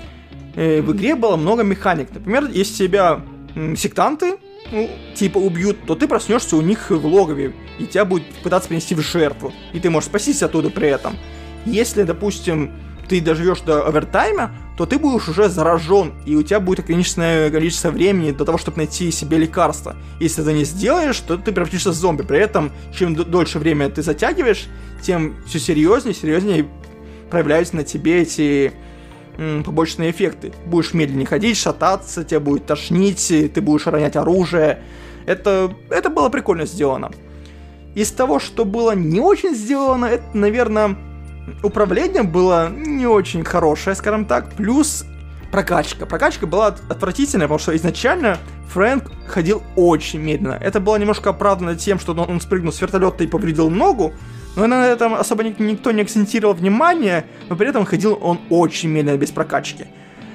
э, 0.56 0.82
в 0.82 0.94
игре 0.94 1.14
было 1.14 1.36
много 1.36 1.62
механик. 1.62 2.10
Например, 2.12 2.50
если 2.52 2.88
тебя 2.88 3.22
э, 3.54 3.76
сектанты 3.76 4.38
ну, 4.72 4.90
типа 5.14 5.38
убьют, 5.38 5.78
то 5.86 5.94
ты 5.94 6.08
проснешься 6.08 6.56
у 6.56 6.62
них 6.62 6.90
в 6.90 7.06
логове, 7.06 7.54
и 7.78 7.86
тебя 7.86 8.04
будет 8.04 8.26
пытаться 8.42 8.70
принести 8.70 8.96
в 8.96 9.02
жертву, 9.02 9.54
и 9.72 9.80
ты 9.80 9.92
можешь 9.92 10.10
спастись 10.10 10.42
оттуда 10.42 10.72
при 10.72 10.88
этом. 10.88 11.16
Если, 11.68 12.02
допустим, 12.02 12.72
ты 13.08 13.22
доживешь 13.22 13.62
до 13.62 13.86
овертайма, 13.86 14.52
то 14.78 14.86
ты 14.86 14.98
будешь 14.98 15.28
уже 15.28 15.50
заражен, 15.50 16.14
и 16.26 16.36
у 16.36 16.44
тебя 16.44 16.60
будет 16.60 16.80
ограниченное 16.80 17.52
количество 17.52 17.90
времени 17.90 18.32
для 18.32 18.46
того, 18.46 18.58
чтобы 18.58 18.78
найти 18.78 19.12
себе 19.12 19.38
лекарство. 19.38 19.96
Если 20.20 20.42
ты 20.44 20.54
не 20.54 20.64
сделаешь, 20.64 21.20
то 21.20 21.38
ты 21.38 21.52
превратишься 21.52 21.92
в 21.92 21.94
зомби. 21.94 22.24
При 22.24 22.40
этом, 22.40 22.72
чем 22.94 23.16
дольше 23.16 23.60
время 23.60 23.90
ты 23.90 24.02
затягиваешь, 24.02 24.68
тем 25.02 25.36
все 25.46 25.60
серьезнее, 25.60 26.14
серьезнее 26.14 26.68
проявляются 27.30 27.76
на 27.76 27.84
тебе 27.84 28.22
эти 28.22 28.74
побочные 29.66 30.12
эффекты. 30.12 30.54
Будешь 30.66 30.94
медленнее 30.94 31.26
ходить, 31.26 31.58
шататься, 31.58 32.24
тебя 32.24 32.40
будет 32.40 32.66
тошнить, 32.66 33.28
ты 33.28 33.62
будешь 33.62 33.88
ронять 33.88 34.16
оружие. 34.16 34.84
Это, 35.26 35.74
это 35.90 36.10
было 36.10 36.30
прикольно 36.30 36.66
сделано. 36.66 37.12
Из 37.94 38.12
того, 38.12 38.40
что 38.40 38.66
было 38.66 38.96
не 38.96 39.20
очень 39.20 39.54
сделано, 39.54 40.06
это, 40.06 40.24
наверное, 40.34 40.98
управление 41.64 42.24
было 42.24 42.70
не 42.70 43.06
очень 43.06 43.44
хорошее, 43.44 43.96
скажем 43.96 44.26
так, 44.26 44.54
плюс 44.54 45.06
прокачка. 45.52 46.06
Прокачка 46.06 46.48
была 46.48 46.68
отвратительная, 46.68 47.48
потому 47.48 47.60
что 47.60 47.76
изначально 47.76 48.38
Фрэнк 48.70 49.12
ходил 49.28 49.62
очень 49.76 50.20
медленно. 50.20 50.58
Это 50.62 50.80
было 50.80 50.96
немножко 50.96 51.32
оправдано 51.32 51.76
тем, 51.76 52.00
что 52.00 52.14
он, 52.14 52.40
спрыгнул 52.40 52.72
с 52.72 52.82
вертолета 52.82 53.24
и 53.24 53.28
повредил 53.28 53.70
ногу, 53.70 54.14
но 54.56 54.68
на 54.68 54.88
этом 54.88 55.14
особо 55.14 55.44
никто 55.44 55.92
не 55.92 56.02
акцентировал 56.02 56.54
внимание, 56.54 57.26
но 57.50 57.56
при 57.56 57.68
этом 57.68 57.86
ходил 57.86 58.18
он 58.22 58.40
очень 58.50 58.90
медленно, 58.90 59.18
без 59.18 59.32
прокачки. 59.32 59.86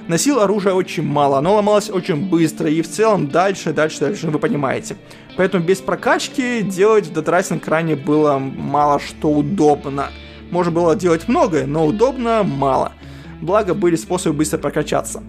Носил 0.09 0.39
оружие 0.39 0.73
очень 0.75 1.03
мало, 1.03 1.39
оно 1.39 1.57
ломалось 1.57 1.91
очень 1.91 2.29
быстро, 2.29 2.71
и 2.71 2.81
в 2.81 2.89
целом 2.89 3.29
дальше, 3.29 3.73
дальше, 3.73 4.01
дальше, 4.01 4.29
вы 4.29 4.39
понимаете. 4.39 4.97
Поэтому 5.37 5.65
без 5.65 5.79
прокачки 5.79 6.63
делать 6.63 7.09
в 7.09 7.13
Dead 7.13 7.59
крайне 7.59 7.97
было 7.97 8.39
мало 8.39 9.01
что 9.01 9.31
удобно. 9.31 10.11
Можно 10.51 10.73
было 10.73 10.97
делать 10.97 11.29
многое, 11.29 11.67
но 11.67 11.87
удобно 11.87 12.43
мало. 12.43 12.93
Благо 13.41 13.75
были 13.75 13.97
способы 13.97 14.39
быстро 14.39 14.59
прокачаться. 14.59 15.23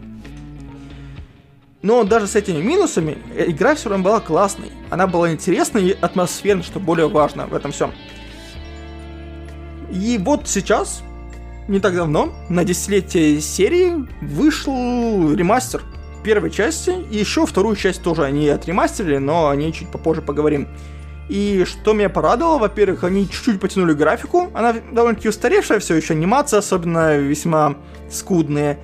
Но 1.81 2.03
даже 2.03 2.27
с 2.27 2.35
этими 2.35 2.61
минусами 2.61 3.17
э, 3.35 3.45
игра 3.49 3.75
все 3.75 3.89
равно 3.89 4.03
была 4.03 4.19
классной. 4.19 4.71
Она 4.89 5.07
была 5.07 5.31
интересной 5.31 5.89
и 5.89 5.97
атмосферной, 5.99 6.63
что 6.63 6.79
более 6.79 7.07
важно 7.07 7.47
в 7.47 7.53
этом 7.53 7.71
всем. 7.71 7.91
И 9.91 10.17
вот 10.17 10.47
сейчас, 10.47 11.01
не 11.67 11.79
так 11.79 11.95
давно, 11.95 12.33
на 12.49 12.65
десятилетие 12.65 13.39
серии 13.39 14.05
вышел 14.21 15.33
ремастер 15.33 15.81
первой 16.23 16.51
части, 16.51 16.93
и 17.09 17.17
еще 17.17 17.45
вторую 17.45 17.75
часть 17.77 18.01
тоже 18.01 18.23
они 18.23 18.49
отремастерили, 18.49 19.17
но 19.17 19.47
о 19.47 19.55
ней 19.55 19.71
чуть 19.71 19.89
попозже 19.89 20.21
поговорим. 20.21 20.67
И 21.29 21.65
что 21.65 21.93
меня 21.93 22.09
порадовало, 22.09 22.57
во-первых, 22.57 23.03
они 23.03 23.29
чуть-чуть 23.29 23.59
потянули 23.59 23.93
графику, 23.93 24.49
она 24.53 24.73
довольно-таки 24.91 25.27
устаревшая, 25.27 25.79
все 25.79 25.95
еще 25.95 26.13
анимация, 26.13 26.59
особенно 26.59 27.17
весьма 27.17 27.75
скудные. 28.09 28.79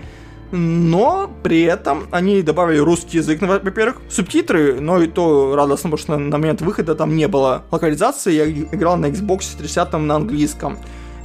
Но 0.52 1.32
при 1.42 1.64
этом 1.64 2.08
они 2.12 2.44
добавили 2.44 2.78
русский 2.78 3.18
язык, 3.18 3.42
во-первых, 3.42 4.02
субтитры, 4.10 4.80
но 4.80 5.02
и 5.02 5.08
то 5.08 5.56
радостно, 5.56 5.90
потому 5.90 5.98
что 5.98 6.18
на 6.18 6.38
момент 6.38 6.62
выхода 6.62 6.94
там 6.96 7.16
не 7.16 7.28
было 7.28 7.64
локализации, 7.72 8.34
я 8.34 8.50
играл 8.50 8.98
на 8.98 9.08
Xbox 9.08 9.58
30 9.58 9.94
на 9.94 10.16
английском. 10.16 10.78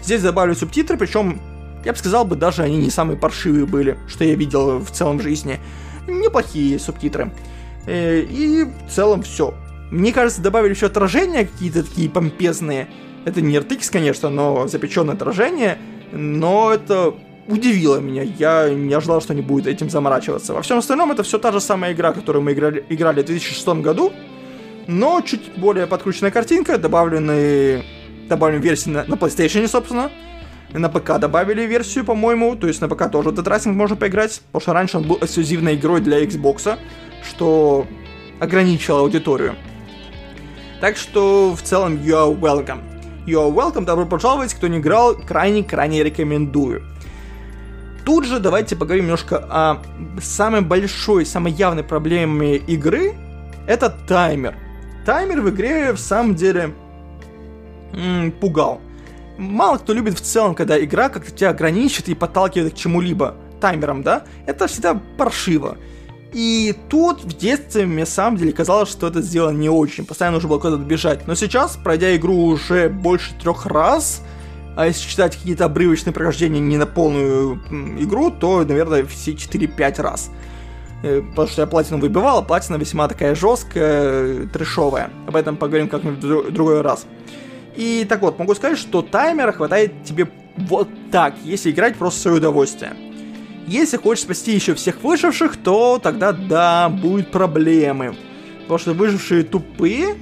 Здесь 0.03 0.23
добавили 0.23 0.55
субтитры, 0.55 0.97
причем, 0.97 1.41
я 1.85 1.93
бы 1.93 1.99
сказал 1.99 2.25
бы, 2.25 2.37
даже 2.37 2.63
они 2.63 2.79
не 2.79 2.91
самые 2.91 3.19
паршивые 3.19 3.67
были, 3.67 3.99
что 4.07 4.25
я 4.25 4.35
видел 4.35 4.79
в 4.79 4.91
целом 4.93 5.19
в 5.19 5.23
жизни. 5.23 5.61
Неплохие 6.07 6.79
субтитры. 6.79 7.31
Э, 7.87 8.21
и 8.21 8.65
в 8.65 8.91
целом 8.91 9.23
все. 9.23 9.53
Мне 9.90 10.12
кажется, 10.12 10.42
добавили 10.42 10.75
еще 10.75 10.87
отражения 10.87 11.47
какие-то 11.47 11.83
такие 11.83 12.11
помпезные. 12.11 12.88
Это 13.25 13.40
не 13.40 13.57
RTX, 13.57 13.90
конечно, 13.90 14.28
но 14.28 14.66
запеченное 14.68 15.14
отражение. 15.14 15.78
Но 16.12 16.73
это 16.73 17.14
удивило 17.47 17.99
меня. 17.99 18.23
Я 18.23 18.68
не 18.68 18.92
ожидал, 18.92 19.21
что 19.21 19.33
они 19.33 19.42
будут 19.42 19.66
этим 19.66 19.88
заморачиваться. 19.90 20.52
Во 20.52 20.62
всем 20.62 20.78
остальном 20.78 21.11
это 21.11 21.23
все 21.23 21.38
та 21.38 21.52
же 21.52 21.61
самая 21.61 21.92
игра, 21.92 22.12
которую 22.12 22.42
мы 22.42 22.52
играли, 22.52 22.85
играли 22.88 23.23
в 23.23 23.26
2006 23.26 23.66
году. 23.80 24.12
Но 24.87 25.21
чуть 25.23 25.52
более 25.57 25.87
подкрученная 25.87 26.30
картинка, 26.30 26.78
добавлены, 26.78 27.83
добавлены 28.28 28.62
версии 28.62 28.90
на, 28.90 29.04
на 29.04 29.14
PlayStation, 29.14 29.66
собственно. 29.68 30.11
На 30.73 30.90
ПК 30.90 31.18
добавили 31.18 31.62
версию, 31.62 32.04
по-моему, 32.04 32.54
то 32.54 32.66
есть 32.66 32.83
на 32.83 32.88
ПК 32.88 33.11
тоже 33.11 33.30
Dead 33.30 33.45
Rising 33.45 33.73
можно 33.73 33.97
поиграть, 33.97 34.42
потому 34.52 34.61
что 34.61 34.73
раньше 34.75 34.99
он 34.99 35.04
был 35.04 35.16
эксклюзивной 35.18 35.76
игрой 35.76 36.02
для 36.02 36.23
Xbox, 36.23 36.78
что 37.23 37.87
ограничило 38.38 39.00
аудиторию. 39.00 39.57
Так 40.81 40.97
что 40.97 41.55
в 41.55 41.63
целом 41.63 41.95
you 41.95 42.15
are 42.15 42.39
welcome. 42.39 42.81
You 43.27 43.41
are 43.41 43.53
welcome, 43.53 43.85
добро 43.85 44.07
пожаловать, 44.07 44.55
кто 44.55 44.69
не 44.69 44.79
играл, 44.79 45.15
крайне-крайне 45.17 46.03
рекомендую. 46.03 46.83
Тут 48.05 48.25
же 48.25 48.39
давайте 48.39 48.75
поговорим 48.77 49.05
немножко 49.05 49.39
о 49.51 49.83
самой 50.23 50.63
большой, 50.63 51.27
самой 51.27 51.53
явной 51.53 51.83
проблеме 51.83 52.57
игры. 52.57 53.15
Это 53.67 53.91
таймер. 53.91 54.55
Таймер 55.05 55.43
в 55.43 55.51
игре 55.51 55.93
в 55.93 55.99
самом 55.99 56.35
деле 56.35 56.75
м- 57.93 58.33
пугал. 58.33 58.81
Мало 59.37 59.79
кто 59.79 59.93
любит 59.93 60.19
в 60.19 60.23
целом, 60.23 60.55
когда 60.55 60.83
игра 60.83 61.11
как-то 61.11 61.31
тебя 61.31 61.51
ограничит 61.51 62.09
и 62.09 62.15
подталкивает 62.15 62.73
к 62.73 62.77
чему-либо 62.77 63.35
таймером, 63.61 64.03
да? 64.03 64.25
Это 64.47 64.69
всегда 64.69 64.99
паршиво. 65.19 65.77
И 66.33 66.75
тут 66.89 67.25
в 67.25 67.37
детстве 67.37 67.87
мне 67.87 68.01
на 68.01 68.07
самом 68.07 68.37
деле 68.37 68.53
казалось, 68.53 68.91
что 68.91 69.07
это 69.07 69.23
сделано 69.23 69.57
не 69.57 69.71
очень. 69.71 70.05
Постоянно 70.05 70.37
нужно 70.37 70.51
было 70.51 70.59
куда-то 70.59 70.83
бежать. 70.83 71.27
Но 71.27 71.35
сейчас, 71.35 71.77
пройдя 71.77 72.15
игру 72.17 72.45
уже 72.45 72.89
больше 72.89 73.35
трех 73.35 73.65
раз, 73.67 74.23
а 74.77 74.87
если 74.87 75.09
считать 75.09 75.37
какие-то 75.37 75.65
обрывочные 75.65 76.13
прохождения 76.13 76.61
не 76.61 76.77
на 76.77 76.87
полную 76.87 77.61
игру, 77.99 78.31
то, 78.31 78.65
наверное, 78.65 79.05
все 79.05 79.33
4-5 79.33 80.03
раз. 80.03 80.31
Э, 81.03 81.23
потому 81.23 81.49
что 81.49 81.63
я 81.63 81.67
платину 81.67 81.99
выбивал, 81.99 82.39
а 82.39 82.43
платина 82.43 82.77
весьма 82.77 83.09
такая 83.09 83.35
жесткая, 83.35 84.47
трешовая. 84.49 85.11
Об 85.27 85.35
этом 85.35 85.57
поговорим 85.57 85.89
как-нибудь 85.89 86.23
в 86.23 86.53
другой 86.53 86.83
раз. 86.83 87.07
И 87.75 88.05
так 88.09 88.21
вот, 88.23 88.39
могу 88.39 88.55
сказать, 88.55 88.79
что 88.79 89.03
таймера 89.03 89.53
хватает 89.53 90.05
тебе 90.05 90.29
вот 90.57 90.89
так, 91.11 91.35
если 91.45 91.71
играть 91.71 91.97
просто 91.97 92.19
в 92.19 92.23
свое 92.23 92.37
удовольствие. 92.39 92.93
Если 93.69 93.99
хочешь 93.99 94.25
спасти 94.25 94.55
еще 94.55 94.75
всех 94.75 95.03
выживших, 95.03 95.59
то 95.59 96.01
тогда 96.03 96.33
да, 96.33 96.89
будут 96.89 97.31
проблемы. 97.31 98.17
Потому 98.63 98.79
что 98.79 98.95
выжившие 98.95 99.43
тупые, 99.43 100.17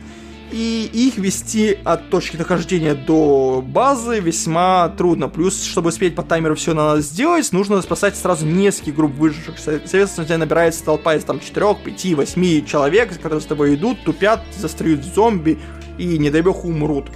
и 0.51 0.91
их 0.93 1.17
вести 1.17 1.79
от 1.85 2.11
точки 2.11 2.37
нахождения 2.37 2.95
до 2.95 3.63
базы 3.65 4.19
весьма 4.19 4.89
трудно. 4.89 5.29
Плюс, 5.29 5.63
чтобы 5.63 5.91
успеть 5.91 6.17
по 6.17 6.25
таймеру 6.25 6.57
все 6.57 6.75
надо 6.75 7.01
сделать, 7.01 7.53
нужно 7.53 7.81
спасать 7.83 8.17
сразу 8.17 8.45
несколько 8.45 8.91
групп 8.91 9.15
выживших. 9.15 9.61
Соответственно, 9.61 10.25
у 10.25 10.27
тебя 10.27 10.39
набирается 10.39 10.85
толпа 10.85 11.15
из 11.15 11.23
там 11.23 11.39
4, 11.39 11.77
5, 11.85 12.15
8 12.15 12.67
человек, 12.67 13.15
которые 13.17 13.41
с 13.41 13.47
тобой 13.47 13.77
идут, 13.77 14.03
тупят, 14.03 14.43
застряют 14.59 15.05
зомби 15.05 15.57
и, 15.99 16.19
не 16.19 16.31
дай 16.31 16.43
бог, 16.43 16.65
умрут. 16.65 17.11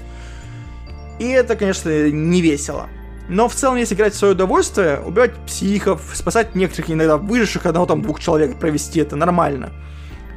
И 1.19 1.27
это, 1.27 1.57
конечно, 1.57 2.09
не 2.09 2.41
весело. 2.41 2.89
Но 3.31 3.49
в 3.49 3.55
целом, 3.55 3.77
если 3.77 3.95
играть 3.95 4.13
в 4.13 4.17
свое 4.17 4.35
удовольствие, 4.35 4.99
убивать 5.07 5.33
психов, 5.47 6.03
спасать 6.15 6.57
некоторых 6.57 6.91
иногда 6.91 7.17
выживших 7.17 7.65
одного 7.65 7.87
там 7.87 8.03
двух 8.03 8.19
человек, 8.19 8.59
провести 8.59 8.99
это 8.99 9.15
нормально, 9.15 9.71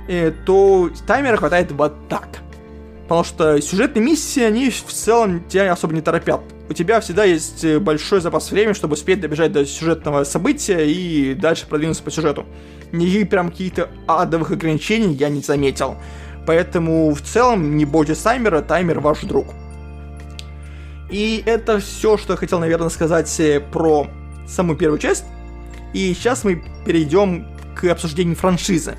и, 0.07 0.31
то 0.45 0.91
таймера 1.07 1.37
хватает 1.37 1.71
вот 1.71 2.07
так. 2.07 2.27
Потому 3.03 3.23
что 3.23 3.59
сюжетные 3.61 4.05
миссии, 4.05 4.43
они 4.43 4.69
в 4.69 4.93
целом 4.93 5.43
тебя 5.49 5.71
особо 5.71 5.95
не 5.95 6.01
торопят. 6.01 6.41
У 6.69 6.73
тебя 6.73 7.01
всегда 7.01 7.23
есть 7.23 7.63
э, 7.63 7.79
большой 7.79 8.21
запас 8.21 8.51
времени, 8.51 8.73
чтобы 8.73 8.93
успеть 8.93 9.19
добежать 9.19 9.51
до 9.51 9.65
сюжетного 9.65 10.23
события 10.23 10.85
и 10.85 11.33
дальше 11.33 11.65
продвинуться 11.67 12.03
по 12.03 12.11
сюжету. 12.11 12.45
Никаких 12.91 13.29
прям 13.29 13.49
каких-то 13.49 13.89
адовых 14.07 14.51
ограничений 14.51 15.15
я 15.15 15.29
не 15.29 15.41
заметил. 15.41 15.97
Поэтому 16.45 17.11
в 17.13 17.21
целом 17.21 17.75
не 17.75 17.85
бойтесь 17.85 18.19
таймера, 18.19 18.61
таймер 18.61 18.99
ваш 18.99 19.21
друг. 19.21 19.47
И 21.13 21.43
это 21.45 21.79
все, 21.79 22.17
что 22.17 22.33
я 22.33 22.37
хотел, 22.37 22.59
наверное, 22.59 22.89
сказать 22.89 23.39
э, 23.39 23.59
про 23.59 24.07
саму 24.47 24.75
первую 24.75 24.97
часть. 24.97 25.23
И 25.93 26.11
сейчас 26.15 26.43
мы 26.43 26.63
перейдем 26.87 27.45
к 27.75 27.83
обсуждению 27.85 28.35
франшизы. 28.35 28.95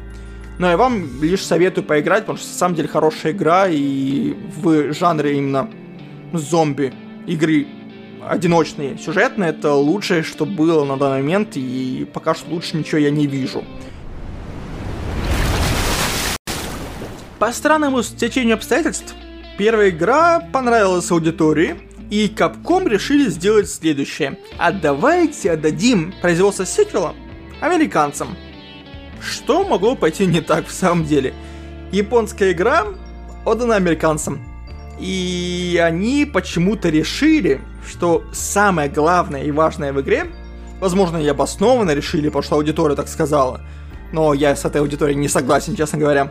Но 0.61 0.71
я 0.71 0.76
вам 0.76 1.21
лишь 1.21 1.44
советую 1.44 1.85
поиграть, 1.85 2.21
потому 2.21 2.38
что 2.38 2.47
на 2.47 2.54
самом 2.54 2.76
деле 2.76 2.87
хорошая 2.87 3.33
игра, 3.33 3.66
и 3.68 4.33
в 4.56 4.92
жанре 4.92 5.38
именно 5.38 5.68
зомби 6.33 6.94
игры 7.26 7.66
одиночные, 8.25 8.97
сюжетные, 8.97 9.50
это 9.50 9.75
лучшее, 9.75 10.23
что 10.23 10.47
было 10.47 10.85
на 10.85 10.97
данный 10.97 11.21
момент, 11.21 11.56
и 11.56 12.09
пока 12.14 12.37
что 12.37 12.49
лучше 12.49 12.76
ничего 12.76 12.99
я 12.99 13.11
не 13.11 13.26
вижу. 13.26 13.64
По 17.40 17.50
странному 17.50 18.04
стечению 18.04 18.54
обстоятельств, 18.54 19.16
первая 19.59 19.90
игра 19.90 20.38
понравилась 20.38 21.11
аудитории, 21.11 21.75
и 22.14 22.28
Capcom 22.28 22.88
решили 22.88 23.28
сделать 23.28 23.68
следующее. 23.68 24.38
А 24.56 24.71
давайте 24.71 25.50
отдадим 25.50 26.14
производство 26.23 26.64
сиквела 26.64 27.12
американцам. 27.61 28.37
Что 29.21 29.66
могло 29.66 29.97
пойти 29.97 30.25
не 30.25 30.40
так 30.40 30.68
в 30.68 30.73
самом 30.73 31.06
деле? 31.06 31.35
Японская 31.90 32.52
игра 32.52 32.87
отдана 33.44 33.75
американцам. 33.75 34.47
И 35.00 35.83
они 35.85 36.25
почему-то 36.25 36.88
решили, 36.88 37.61
что 37.85 38.23
самое 38.33 38.88
главное 38.88 39.42
и 39.42 39.50
важное 39.50 39.92
в 39.92 40.00
игре, 40.00 40.26
возможно, 40.78 41.16
и 41.16 41.26
обоснованно 41.26 41.94
решили, 41.94 42.28
потому 42.28 42.44
что 42.44 42.54
аудитория 42.54 42.94
так 42.94 43.09
сказала, 43.09 43.61
но 44.12 44.35
я 44.35 44.54
с 44.54 44.64
этой 44.64 44.83
аудиторией 44.83 45.18
не 45.18 45.26
согласен, 45.26 45.75
честно 45.75 45.99
говоря. 45.99 46.30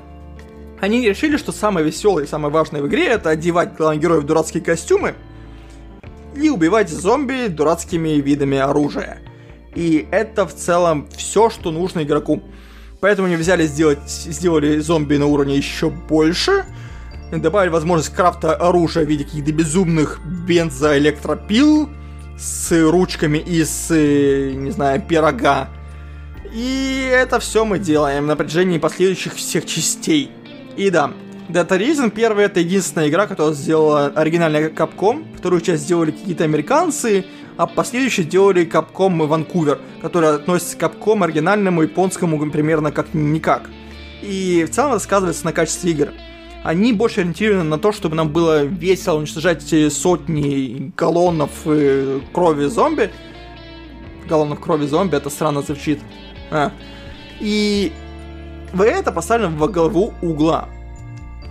Они 0.80 1.06
решили, 1.06 1.36
что 1.36 1.52
самое 1.52 1.86
веселое 1.86 2.24
и 2.24 2.28
самое 2.28 2.54
важное 2.54 2.82
в 2.82 2.88
игре 2.88 3.08
это 3.08 3.32
одевать 3.32 3.76
главных 3.76 4.02
героев 4.02 4.24
в 4.24 4.26
дурацкие 4.26 4.64
костюмы, 4.64 5.16
и 6.36 6.50
убивать 6.50 6.90
зомби 6.90 7.48
дурацкими 7.48 8.22
видами 8.22 8.58
оружия. 8.58 9.20
И 9.76 10.08
это 10.12 10.46
в 10.46 10.54
целом 10.54 11.08
все, 11.16 11.50
что 11.50 11.72
нужно 11.72 12.04
игроку. 12.04 12.44
Поэтому 13.00 13.28
они 13.28 13.36
взяли 13.36 13.66
сделать, 13.66 14.08
сделали 14.08 14.80
зомби 14.80 15.18
на 15.18 15.26
уровне 15.26 15.58
еще 15.58 15.90
больше, 15.90 16.66
добавили 17.32 17.70
возможность 17.70 18.14
крафта 18.16 18.56
оружия 18.56 19.06
в 19.06 19.10
виде 19.10 19.26
каких-то 19.26 19.52
безумных 19.52 20.22
бензоэлектропил 20.48 21.90
с 22.38 22.72
ручками 22.90 23.40
из, 23.40 23.90
не 23.90 24.72
знаю, 24.72 25.02
пирога. 25.02 25.70
И 26.54 27.10
это 27.12 27.40
все 27.40 27.66
мы 27.66 27.80
делаем 27.80 28.28
на 28.28 28.36
протяжении 28.36 28.78
последующих 28.78 29.34
всех 29.36 29.66
частей. 29.66 30.32
И 30.78 30.90
да, 30.90 31.12
Data 31.50 31.78
Reason 31.78 32.10
первая 32.10 32.46
это 32.46 32.62
единственная 32.62 33.10
игра, 33.10 33.28
которая 33.28 33.54
сделала 33.54 34.08
оригинальная 34.08 34.70
Capcom, 34.70 35.26
вторую 35.38 35.62
часть 35.62 35.84
сделали 35.84 36.12
какие-то 36.12 36.46
американцы, 36.46 37.26
а 37.58 37.68
последующие 37.68 38.26
делали 38.26 38.66
Capcom 38.66 39.28
Ванкувер, 39.28 39.80
который 40.02 40.36
относится 40.36 40.78
к 40.78 40.82
Capcom 40.82 41.24
оригинальному 41.24 41.82
японскому 41.82 42.50
примерно 42.50 42.92
как 42.92 43.14
никак. 43.14 43.70
И 44.22 44.66
в 44.68 44.74
целом 44.74 44.94
рассказывается 44.94 45.46
на 45.46 45.52
качестве 45.52 45.92
игр. 45.92 46.10
Они 46.64 46.94
больше 46.94 47.22
ориентированы 47.22 47.66
на 47.66 47.78
то, 47.78 47.92
чтобы 47.92 48.16
нам 48.16 48.30
было 48.30 48.64
весело 48.64 49.18
уничтожать 49.18 49.64
сотни 49.92 50.94
галлонов 50.96 51.52
э, 51.66 52.22
крови 52.32 52.66
зомби. 52.68 53.12
Галлонов 54.30 54.62
крови 54.62 54.86
зомби, 54.88 55.18
это 55.18 55.30
странно 55.30 55.62
звучит. 55.62 56.00
А. 56.50 56.72
И 57.42 57.92
это 58.80 59.12
поставлено 59.12 59.58
во 59.58 59.68
главу 59.68 60.14
угла. 60.22 60.70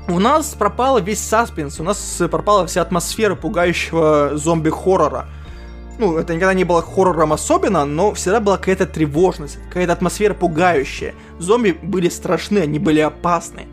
У 0.08 0.18
нас 0.18 0.54
пропал 0.54 1.00
весь 1.00 1.20
саспенс, 1.20 1.80
у 1.80 1.84
нас 1.84 2.20
пропала 2.30 2.66
вся 2.66 2.82
атмосфера 2.82 3.34
пугающего 3.34 4.32
зомби-хоррора. 4.34 5.26
Ну, 5.98 6.16
это 6.16 6.34
никогда 6.34 6.54
не 6.54 6.64
было 6.64 6.82
хоррором 6.82 7.32
особенно, 7.32 7.84
но 7.84 8.12
всегда 8.14 8.40
была 8.40 8.56
какая-то 8.56 8.86
тревожность, 8.86 9.58
какая-то 9.68 9.92
атмосфера 9.92 10.34
пугающая. 10.34 11.14
Зомби 11.38 11.72
были 11.82 12.08
страшны, 12.08 12.58
они 12.58 12.78
были 12.78 13.00
опасны 13.00 13.66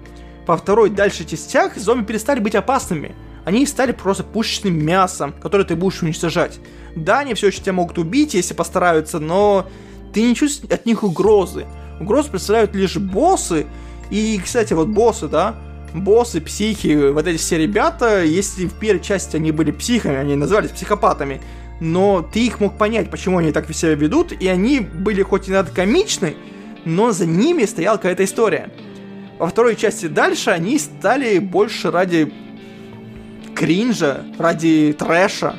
по 0.49 0.57
второй 0.57 0.89
дальше 0.89 1.25
частях 1.25 1.77
зомби 1.77 2.05
перестали 2.05 2.39
быть 2.39 2.55
опасными. 2.55 3.13
Они 3.45 3.67
стали 3.67 3.91
просто 3.91 4.23
пушечным 4.23 4.83
мясом, 4.83 5.31
которое 5.31 5.63
ты 5.63 5.75
будешь 5.75 6.01
уничтожать. 6.01 6.59
Да, 6.95 7.19
они 7.19 7.35
все 7.35 7.49
еще 7.49 7.61
тебя 7.61 7.73
могут 7.73 7.99
убить, 7.99 8.33
если 8.33 8.55
постараются, 8.55 9.19
но 9.19 9.67
ты 10.11 10.23
не 10.23 10.33
чувствуешь 10.33 10.73
от 10.73 10.87
них 10.87 11.03
угрозы. 11.03 11.67
Угрозу 11.99 12.31
представляют 12.31 12.73
лишь 12.73 12.97
боссы. 12.97 13.67
И, 14.09 14.41
кстати, 14.43 14.73
вот 14.73 14.87
боссы, 14.87 15.27
да, 15.27 15.55
боссы, 15.93 16.41
психи, 16.41 17.11
вот 17.11 17.27
эти 17.27 17.37
все 17.37 17.57
ребята, 17.57 18.23
если 18.23 18.65
в 18.65 18.73
первой 18.73 19.01
части 19.01 19.35
они 19.35 19.51
были 19.51 19.71
психами, 19.71 20.17
они 20.17 20.35
назывались 20.35 20.71
психопатами, 20.71 21.41
но 21.79 22.21
ты 22.21 22.45
их 22.45 22.59
мог 22.59 22.77
понять, 22.77 23.09
почему 23.09 23.37
они 23.37 23.51
так 23.51 23.69
себя 23.73 23.95
ведут, 23.95 24.31
и 24.31 24.47
они 24.47 24.79
были 24.79 25.21
хоть 25.21 25.47
и 25.47 25.51
иногда 25.51 25.71
комичны, 25.71 26.35
но 26.85 27.11
за 27.11 27.25
ними 27.25 27.65
стояла 27.65 27.97
какая-то 27.97 28.23
история 28.23 28.71
во 29.39 29.47
второй 29.47 29.77
части 29.77 30.07
дальше 30.07 30.51
они 30.51 30.77
стали 30.77 31.39
больше 31.39 31.89
ради 31.89 32.31
кринжа, 33.55 34.25
ради 34.37 34.93
трэша. 34.97 35.55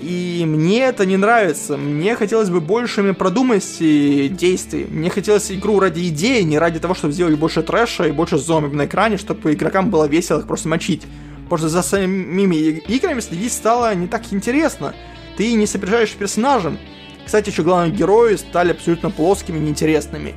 И 0.00 0.44
мне 0.46 0.80
это 0.84 1.06
не 1.06 1.16
нравится. 1.16 1.76
Мне 1.76 2.14
хотелось 2.14 2.50
бы 2.50 2.60
больше 2.60 3.14
продуманности 3.14 4.28
действий. 4.28 4.86
Мне 4.90 5.10
хотелось 5.10 5.50
игру 5.50 5.80
ради 5.80 6.08
идеи, 6.08 6.42
не 6.42 6.58
ради 6.58 6.78
того, 6.78 6.94
чтобы 6.94 7.12
сделать 7.12 7.38
больше 7.38 7.62
трэша 7.62 8.04
и 8.04 8.12
больше 8.12 8.38
зомби 8.38 8.74
на 8.74 8.86
экране, 8.86 9.16
чтобы 9.16 9.52
игрокам 9.52 9.90
было 9.90 10.06
весело 10.06 10.40
их 10.40 10.46
просто 10.46 10.68
мочить. 10.68 11.02
Что 11.46 11.68
за 11.68 11.82
самими 11.82 12.56
играми 12.56 13.20
следить 13.20 13.52
стало 13.52 13.94
не 13.94 14.08
так 14.08 14.22
интересно. 14.32 14.94
Ты 15.36 15.52
не 15.54 15.66
сопережаешь 15.66 16.12
персонажем. 16.12 16.78
Кстати, 17.24 17.50
еще 17.50 17.62
главные 17.62 17.92
герои 17.92 18.36
стали 18.36 18.72
абсолютно 18.72 19.10
плоскими 19.10 19.58
и 19.58 19.60
неинтересными 19.60 20.34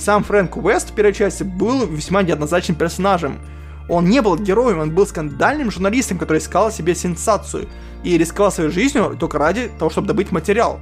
сам 0.00 0.24
Фрэнк 0.24 0.56
Уэст 0.56 0.90
в 0.90 0.94
первой 0.94 1.12
части 1.12 1.42
был 1.42 1.86
весьма 1.86 2.22
неоднозначным 2.22 2.76
персонажем. 2.76 3.38
Он 3.90 4.04
не 4.04 4.22
был 4.22 4.36
героем, 4.36 4.78
он 4.78 4.94
был 4.94 5.04
скандальным 5.04 5.72
журналистом, 5.72 6.16
который 6.16 6.38
искал 6.38 6.70
себе 6.70 6.94
сенсацию 6.94 7.68
и 8.04 8.16
рисковал 8.16 8.52
своей 8.52 8.70
жизнью 8.70 9.16
только 9.18 9.36
ради 9.36 9.68
того, 9.80 9.90
чтобы 9.90 10.06
добыть 10.06 10.30
материал. 10.30 10.78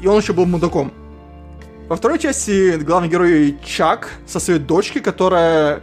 И 0.00 0.06
он 0.06 0.20
еще 0.20 0.32
был 0.32 0.46
мудаком. 0.46 0.90
Во 1.86 1.96
второй 1.96 2.18
части 2.18 2.78
главный 2.78 3.10
герой 3.10 3.58
Чак 3.62 4.08
со 4.26 4.40
своей 4.40 4.58
дочкой, 4.58 5.02
которая, 5.02 5.82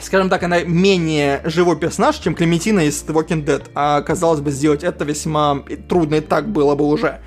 скажем 0.00 0.30
так, 0.30 0.42
она 0.42 0.62
менее 0.62 1.42
живой 1.44 1.76
персонаж, 1.76 2.16
чем 2.16 2.34
Клементина 2.34 2.80
из 2.80 3.04
The 3.04 3.12
Walking 3.12 3.44
Dead. 3.44 3.62
А 3.74 4.00
казалось 4.00 4.40
бы, 4.40 4.50
сделать 4.50 4.84
это 4.84 5.04
весьма 5.04 5.64
трудно 5.86 6.14
и 6.14 6.20
так 6.22 6.48
было 6.48 6.74
бы 6.74 6.86
уже. 6.86 7.20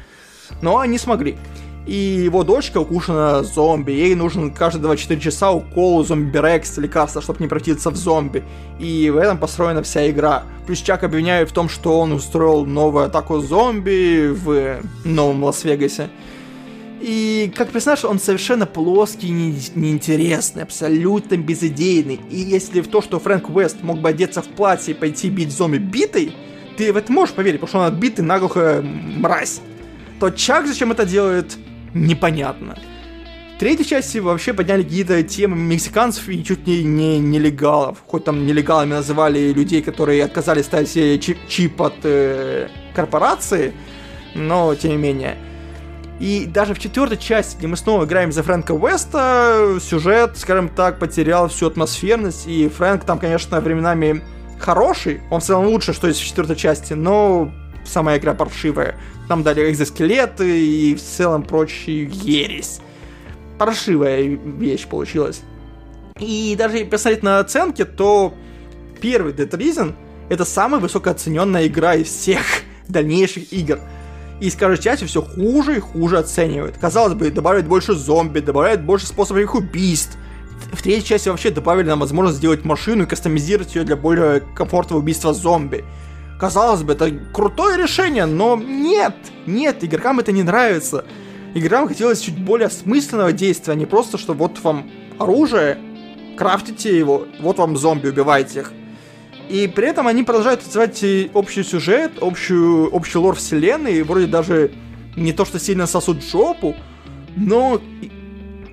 Но 0.64 0.80
они 0.80 0.98
смогли 0.98 1.38
и 1.86 2.22
его 2.24 2.44
дочка 2.44 2.78
укушена 2.80 3.44
зомби. 3.44 3.92
Ей 3.92 4.16
нужен 4.16 4.52
каждые 4.52 4.84
24 4.84 5.20
часа 5.20 5.52
укол 5.52 6.06
зомби-рекс 6.06 6.78
лекарства, 6.78 7.22
чтобы 7.22 7.40
не 7.40 7.48
превратиться 7.48 7.90
в 7.90 7.96
зомби. 7.96 8.44
И 8.80 9.10
в 9.10 9.18
этом 9.18 9.38
построена 9.38 9.82
вся 9.82 10.10
игра. 10.10 10.44
Плюс 10.68 10.80
Чак 10.80 11.04
обвиняют 11.04 11.50
в 11.50 11.54
том, 11.54 11.68
что 11.68 12.00
он 12.00 12.12
устроил 12.12 12.66
новую 12.66 13.06
атаку 13.06 13.40
зомби 13.40 14.30
в 14.32 14.82
новом 15.04 15.44
Лас-Вегасе. 15.44 16.10
И 17.02 17.52
как 17.56 17.70
персонаж 17.70 18.04
он 18.04 18.20
совершенно 18.20 18.66
плоский, 18.66 19.30
не, 19.30 19.56
неинтересный, 19.74 20.64
абсолютно 20.64 21.38
безыдейный. 21.38 22.20
И 22.30 22.38
если 22.38 22.82
в 22.82 22.88
то, 22.88 23.02
что 23.02 23.20
Фрэнк 23.20 23.50
Уэст 23.50 23.84
мог 23.84 24.00
бы 24.00 24.10
одеться 24.10 24.42
в 24.42 24.48
платье 24.48 24.94
и 24.94 24.98
пойти 24.98 25.30
бить 25.30 25.52
зомби 25.52 25.78
битой, 25.78 26.36
ты 26.78 26.92
в 26.92 26.98
это 26.98 27.12
можешь 27.12 27.34
поверить, 27.34 27.62
потому 27.62 27.70
что 27.70 27.80
он 27.80 27.86
отбитый 27.94 28.26
наглухо 28.26 28.84
мразь. 28.84 29.62
То 30.20 30.30
Чак 30.30 30.68
зачем 30.68 30.92
это 30.92 31.06
делает, 31.06 31.58
непонятно. 31.94 32.78
В 33.56 33.60
третьей 33.60 33.86
части 33.86 34.20
вообще 34.20 34.54
подняли 34.54 34.84
какие-то 34.84 35.22
темы 35.22 35.58
мексиканцев 35.58 36.30
и 36.30 36.44
чуть 36.44 36.66
ли 36.66 36.84
не 36.84 37.20
нелегалов. 37.20 37.98
Хоть 38.08 38.24
там 38.24 38.46
нелегалами 38.46 38.92
называли 38.92 39.52
людей, 39.52 39.82
которые 39.82 40.24
отказались 40.24 40.66
ставить 40.66 40.90
себе 40.90 41.20
чип, 41.20 41.38
чип 41.50 41.82
от 41.82 41.96
э, 42.04 42.70
корпорации, 42.96 43.74
но 44.34 44.74
тем 44.76 44.92
не 44.92 44.98
менее. 44.98 45.38
И 46.20 46.46
даже 46.46 46.74
в 46.74 46.80
четвертой 46.80 47.18
части, 47.18 47.58
где 47.58 47.68
мы 47.68 47.78
снова 47.78 48.06
играем 48.06 48.32
за 48.32 48.44
Фрэнка 48.44 48.74
Уэста, 48.74 49.78
сюжет, 49.82 50.38
скажем 50.38 50.70
так, 50.70 51.00
потерял 51.00 51.48
всю 51.48 51.68
атмосферность, 51.68 52.48
и 52.48 52.68
Фрэнк 52.68 53.06
там, 53.06 53.20
конечно, 53.20 53.60
временами 53.62 54.22
хороший, 54.60 55.22
он 55.32 55.40
в 55.40 55.44
целом 55.44 55.68
лучше, 55.68 55.94
что 55.94 56.08
есть 56.08 56.20
в 56.20 56.26
четвертой 56.26 56.58
части, 56.58 56.94
но 56.94 57.52
сама 57.86 58.18
игра 58.18 58.34
паршивая. 58.34 58.96
Нам 59.28 59.44
дали 59.44 59.70
экзоскелеты 59.72 60.66
и 60.66 60.96
в 60.96 61.02
целом 61.02 61.44
прочую 61.44 62.10
ересь. 62.12 62.80
Паршивая 63.58 64.22
вещь 64.22 64.88
получилась. 64.88 65.42
И 66.20 66.56
даже 66.58 66.78
если 66.78 66.90
посмотреть 66.90 67.24
на 67.24 67.40
оценки, 67.40 67.86
то 67.86 68.34
первый 69.02 69.34
Dead 69.34 69.50
Reason 69.50 69.94
это 70.30 70.46
самая 70.46 70.80
высокооцененная 70.80 71.68
игра 71.68 71.96
из 71.96 72.08
всех 72.08 72.42
дальнейших 72.88 73.52
игр. 73.52 73.80
И 74.40 74.50
с 74.50 74.56
каждой 74.56 74.82
частью 74.82 75.08
все 75.08 75.22
хуже 75.22 75.78
и 75.78 75.80
хуже 75.80 76.18
оценивают. 76.18 76.78
Казалось 76.78 77.14
бы, 77.14 77.30
добавляют 77.30 77.68
больше 77.68 77.94
зомби, 77.94 78.40
добавляют 78.40 78.82
больше 78.82 79.08
способов 79.08 79.42
их 79.42 79.56
убийств. 79.56 80.18
В 80.72 80.82
третьей 80.82 81.04
части 81.04 81.30
вообще 81.30 81.50
добавили 81.50 81.88
нам 81.88 82.00
возможность 82.00 82.38
сделать 82.38 82.64
машину 82.64 83.04
и 83.04 83.06
кастомизировать 83.06 83.76
ее 83.76 83.84
для 83.84 83.96
более 83.96 84.42
комфортного 84.56 85.02
убийства 85.02 85.34
зомби. 85.34 85.84
Казалось 86.40 86.84
бы, 86.84 86.94
это 86.94 87.12
крутое 87.34 87.78
решение, 87.78 88.26
но 88.26 88.56
нет, 88.56 89.14
нет, 89.46 89.84
игрокам 89.84 90.20
это 90.20 90.32
не 90.32 90.42
нравится. 90.42 91.04
Игрокам 91.54 91.90
хотелось 91.90 92.22
чуть 92.22 92.40
более 92.40 92.68
осмысленного 92.68 93.34
действия, 93.34 93.74
а 93.74 93.76
не 93.76 93.86
просто, 93.86 94.18
что 94.18 94.34
вот 94.34 94.58
вам 94.64 94.90
оружие, 95.18 95.78
крафтите 96.38 96.98
его, 96.98 97.28
вот 97.42 97.58
вам 97.58 97.76
зомби, 97.76 98.08
убивайте 98.08 98.62
их. 98.62 98.72
И 99.50 99.68
при 99.68 99.88
этом 99.88 100.08
они 100.08 100.24
продолжают 100.24 100.66
развивать 100.66 101.04
общий 101.34 101.64
сюжет, 101.64 102.14
общую, 102.22 102.90
общий 102.90 103.18
лор 103.18 103.36
вселенной, 103.36 103.96
и 103.96 104.04
вроде 104.04 104.28
даже 104.28 104.72
не 105.18 105.34
то, 105.34 105.44
что 105.44 105.60
сильно 105.60 105.88
сосут 105.88 106.24
жопу, 106.24 106.74
но 107.36 107.82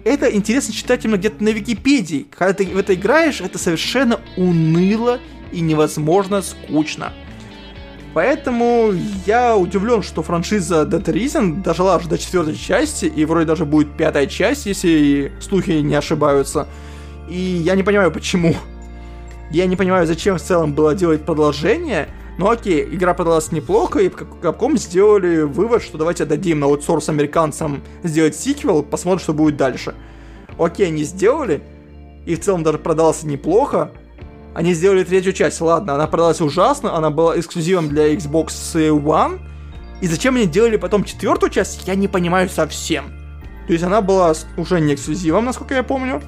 это 0.04 0.32
интересно 0.32 0.72
читать 0.72 1.04
именно 1.04 1.16
где-то 1.16 1.42
на 1.42 1.48
Википедии. 1.48 2.28
Когда 2.30 2.52
ты 2.54 2.66
в 2.66 2.78
это 2.78 2.94
играешь, 2.94 3.40
это 3.40 3.58
совершенно 3.58 4.20
уныло 4.36 5.18
и 5.50 5.60
невозможно 5.60 6.42
скучно. 6.42 7.12
Поэтому 8.16 8.94
я 9.26 9.58
удивлен, 9.58 10.02
что 10.02 10.22
франшиза 10.22 10.84
Dead 10.84 11.04
Risen 11.04 11.62
дожила 11.62 11.96
аж 11.96 12.06
до 12.06 12.16
четвертой 12.16 12.56
части, 12.56 13.04
и 13.04 13.26
вроде 13.26 13.44
даже 13.44 13.66
будет 13.66 13.94
пятая 13.94 14.26
часть, 14.26 14.64
если 14.64 15.32
слухи 15.38 15.72
не 15.72 15.94
ошибаются. 15.94 16.66
И 17.28 17.38
я 17.38 17.74
не 17.74 17.82
понимаю, 17.82 18.10
почему. 18.10 18.54
Я 19.50 19.66
не 19.66 19.76
понимаю, 19.76 20.06
зачем 20.06 20.38
в 20.38 20.40
целом 20.40 20.72
было 20.72 20.94
делать 20.94 21.26
продолжение. 21.26 22.08
Ну 22.38 22.48
окей, 22.48 22.88
игра 22.90 23.12
продалась 23.12 23.52
неплохо, 23.52 23.98
и 23.98 24.08
Capcom 24.08 24.78
сделали 24.78 25.42
вывод, 25.42 25.82
что 25.82 25.98
давайте 25.98 26.22
отдадим 26.22 26.60
на 26.60 26.68
аутсорс 26.68 27.10
американцам 27.10 27.82
сделать 28.02 28.34
сиквел, 28.34 28.82
посмотрим, 28.82 29.20
что 29.20 29.34
будет 29.34 29.58
дальше. 29.58 29.94
Окей, 30.58 30.86
они 30.86 31.04
сделали, 31.04 31.62
и 32.24 32.34
в 32.34 32.40
целом 32.40 32.62
даже 32.62 32.78
продался 32.78 33.26
неплохо, 33.26 33.90
они 34.56 34.72
сделали 34.72 35.04
третью 35.04 35.34
часть, 35.34 35.60
ладно, 35.60 35.96
она 35.96 36.06
продалась 36.06 36.40
ужасно, 36.40 36.96
она 36.96 37.10
была 37.10 37.38
эксклюзивом 37.38 37.90
для 37.90 38.14
Xbox 38.14 38.46
One. 38.74 39.38
И 40.00 40.06
зачем 40.06 40.36
они 40.36 40.46
делали 40.46 40.78
потом 40.78 41.04
четвертую 41.04 41.50
часть, 41.50 41.86
я 41.86 41.94
не 41.94 42.08
понимаю 42.08 42.48
совсем. 42.48 43.12
То 43.66 43.74
есть 43.74 43.84
она 43.84 44.00
была 44.00 44.32
уже 44.56 44.80
не 44.80 44.94
эксклюзивом, 44.94 45.44
насколько 45.44 45.74
я 45.74 45.82
помню. 45.82 46.22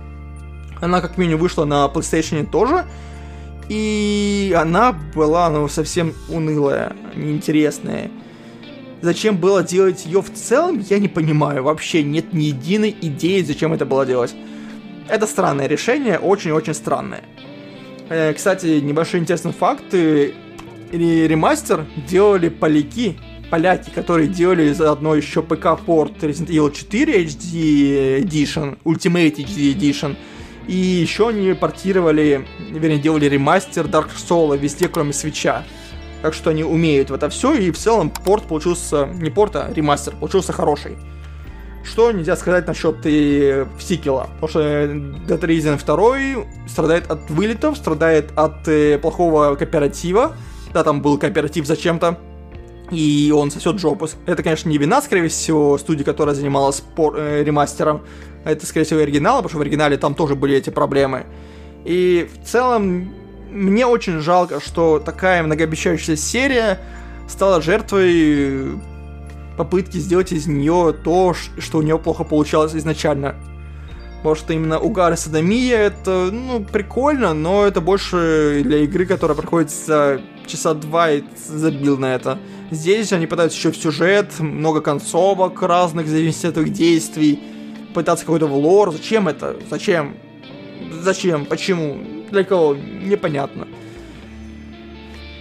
Она 0.82 1.00
как 1.00 1.16
минимум 1.16 1.40
вышла 1.40 1.64
на 1.64 1.86
PlayStation 1.86 2.44
тоже. 2.44 2.84
И 3.70 4.54
она 4.54 4.92
была, 4.92 5.48
ну, 5.48 5.66
совсем 5.66 6.12
унылая, 6.28 6.94
неинтересная. 7.16 8.10
Зачем 9.00 9.38
было 9.38 9.62
делать 9.62 10.04
ее 10.04 10.20
в 10.20 10.30
целом, 10.34 10.80
я 10.80 10.98
не 10.98 11.08
понимаю. 11.08 11.62
Вообще 11.62 12.02
нет 12.02 12.34
ни 12.34 12.44
единой 12.44 12.94
идеи, 13.00 13.40
зачем 13.40 13.72
это 13.72 13.86
было 13.86 14.04
делать. 14.04 14.34
Это 15.08 15.26
странное 15.26 15.66
решение, 15.66 16.18
очень-очень 16.18 16.74
странное. 16.74 17.22
Э, 18.08 18.32
кстати, 18.32 18.80
небольшой 18.80 19.20
интересный 19.20 19.52
факт. 19.52 19.92
Ремастер 20.90 21.84
делали 22.08 22.48
поляки, 22.48 23.18
поляки, 23.50 23.90
которые 23.90 24.28
делали 24.28 24.72
заодно 24.72 25.14
еще 25.14 25.42
ПК-порт 25.42 26.22
Resident 26.22 26.48
Evil 26.48 26.74
4 26.74 27.24
HD 27.24 28.22
Edition, 28.22 28.78
Ultimate 28.84 29.36
HD 29.36 29.74
Edition, 29.74 30.16
и 30.66 30.74
еще 30.74 31.28
они 31.28 31.52
портировали, 31.52 32.46
вернее, 32.70 32.98
делали 32.98 33.26
ремастер 33.26 33.86
Dark 33.86 34.08
Souls 34.16 34.56
везде, 34.56 34.88
кроме 34.88 35.12
свеча. 35.12 35.64
Так 36.22 36.34
что 36.34 36.50
они 36.50 36.64
умеют 36.64 37.10
в 37.10 37.14
это 37.14 37.28
все, 37.28 37.54
и 37.54 37.70
в 37.70 37.76
целом 37.76 38.10
порт 38.10 38.44
получился, 38.48 39.06
не 39.06 39.30
порт, 39.30 39.56
а 39.56 39.70
ремастер, 39.72 40.16
получился 40.16 40.52
хороший. 40.52 40.96
Что 41.84 42.12
нельзя 42.12 42.36
сказать 42.36 42.66
насчет 42.66 42.96
и 43.04 43.66
сиквела, 43.78 44.28
потому 44.40 44.48
что 44.48 44.60
Dead 44.60 45.40
Rising 45.40 45.84
2 45.84 46.68
страдает 46.68 47.10
от 47.10 47.30
вылетов, 47.30 47.76
страдает 47.76 48.30
от 48.36 48.68
э, 48.68 48.98
плохого 48.98 49.54
кооператива, 49.54 50.36
да, 50.74 50.84
там 50.84 51.00
был 51.00 51.18
кооператив 51.18 51.66
зачем-то, 51.66 52.18
и 52.90 53.32
он 53.34 53.50
сосет 53.50 53.78
жопу. 53.78 54.08
Это, 54.26 54.42
конечно, 54.42 54.68
не 54.68 54.78
вина, 54.78 55.00
скорее 55.02 55.28
всего, 55.28 55.78
студии, 55.78 56.04
которая 56.04 56.34
занималась 56.34 56.80
пор, 56.80 57.16
э, 57.16 57.42
ремастером. 57.44 58.02
Это, 58.44 58.66
скорее 58.66 58.84
всего, 58.84 59.00
оригинал, 59.00 59.38
потому 59.38 59.50
что 59.50 59.58
в 59.58 59.62
оригинале 59.62 59.96
там 59.96 60.14
тоже 60.14 60.34
были 60.34 60.56
эти 60.56 60.70
проблемы. 60.70 61.26
И 61.84 62.28
в 62.42 62.46
целом, 62.46 63.12
мне 63.50 63.86
очень 63.86 64.20
жалко, 64.20 64.60
что 64.60 64.98
такая 64.98 65.42
многообещающая 65.42 66.16
серия 66.16 66.78
стала 67.28 67.60
жертвой 67.60 68.78
попытки 69.58 69.98
сделать 69.98 70.32
из 70.32 70.46
нее 70.46 70.94
то, 71.04 71.34
что 71.34 71.78
у 71.78 71.82
нее 71.82 71.98
плохо 71.98 72.24
получалось 72.24 72.74
изначально. 72.74 73.34
Может, 74.22 74.50
именно 74.50 74.78
угар 74.78 75.12
и 75.12 75.16
садомия 75.16 75.76
это, 75.76 76.30
ну, 76.32 76.64
прикольно, 76.64 77.34
но 77.34 77.66
это 77.66 77.80
больше 77.80 78.62
для 78.64 78.78
игры, 78.78 79.04
которая 79.04 79.36
проходит 79.36 79.70
за 79.70 80.20
часа 80.46 80.74
два 80.74 81.10
и 81.10 81.22
забил 81.46 81.98
на 81.98 82.14
это. 82.14 82.38
Здесь 82.70 83.12
они 83.12 83.26
пытаются 83.26 83.58
еще 83.58 83.70
в 83.70 83.76
сюжет, 83.76 84.38
много 84.40 84.80
концовок 84.80 85.60
разных, 85.62 86.06
в 86.06 86.44
от 86.44 86.58
их 86.58 86.72
действий, 86.72 87.42
пытаться 87.94 88.24
какой-то 88.24 88.46
в 88.46 88.54
лор. 88.54 88.92
Зачем 88.92 89.28
это? 89.28 89.56
Зачем? 89.70 90.16
Зачем? 91.02 91.46
Почему? 91.46 91.98
Для 92.30 92.44
кого? 92.44 92.74
Непонятно. 92.74 93.66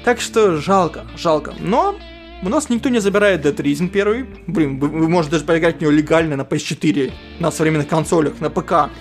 Так 0.06 0.22
что 0.22 0.58
жалко, 0.58 1.06
жалко. 1.18 1.54
Но 1.60 1.96
у 2.44 2.50
нас 2.50 2.70
никто 2.70 2.90
не 2.90 3.00
забирает 3.00 3.46
Dead 3.46 3.56
Rising 3.56 3.90
1. 3.90 4.28
Блин, 4.48 4.80
вы, 4.80 4.88
вы 4.90 5.10
можете 5.10 5.34
даже 5.34 5.46
поиграть 5.46 5.78
в 5.78 5.82
него 5.82 5.92
легально 5.92 6.36
на 6.36 6.42
PS4, 6.42 7.12
на 7.40 7.52
современных 7.52 7.88
консолях, 7.88 8.40
на 8.40 8.50
ПК. 8.50 8.92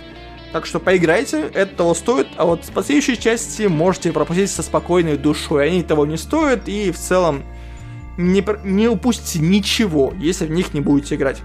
Так 0.52 0.64
что 0.64 0.80
поиграйте, 0.80 1.50
это 1.52 1.76
того 1.76 1.94
стоит, 1.94 2.28
а 2.36 2.46
вот 2.46 2.64
с 2.64 2.70
последующей 2.70 3.18
части 3.18 3.64
можете 3.64 4.12
пропустить 4.12 4.50
со 4.50 4.62
спокойной 4.62 5.18
душой. 5.18 5.66
Они 5.66 5.82
того 5.82 6.06
не 6.06 6.16
стоят, 6.16 6.66
и 6.66 6.90
в 6.90 6.96
целом 6.96 7.42
не, 8.16 8.42
не 8.64 8.88
упустите 8.88 9.40
ничего, 9.40 10.14
если 10.18 10.46
в 10.46 10.50
них 10.50 10.72
не 10.72 10.80
будете 10.80 11.16
играть. 11.16 11.42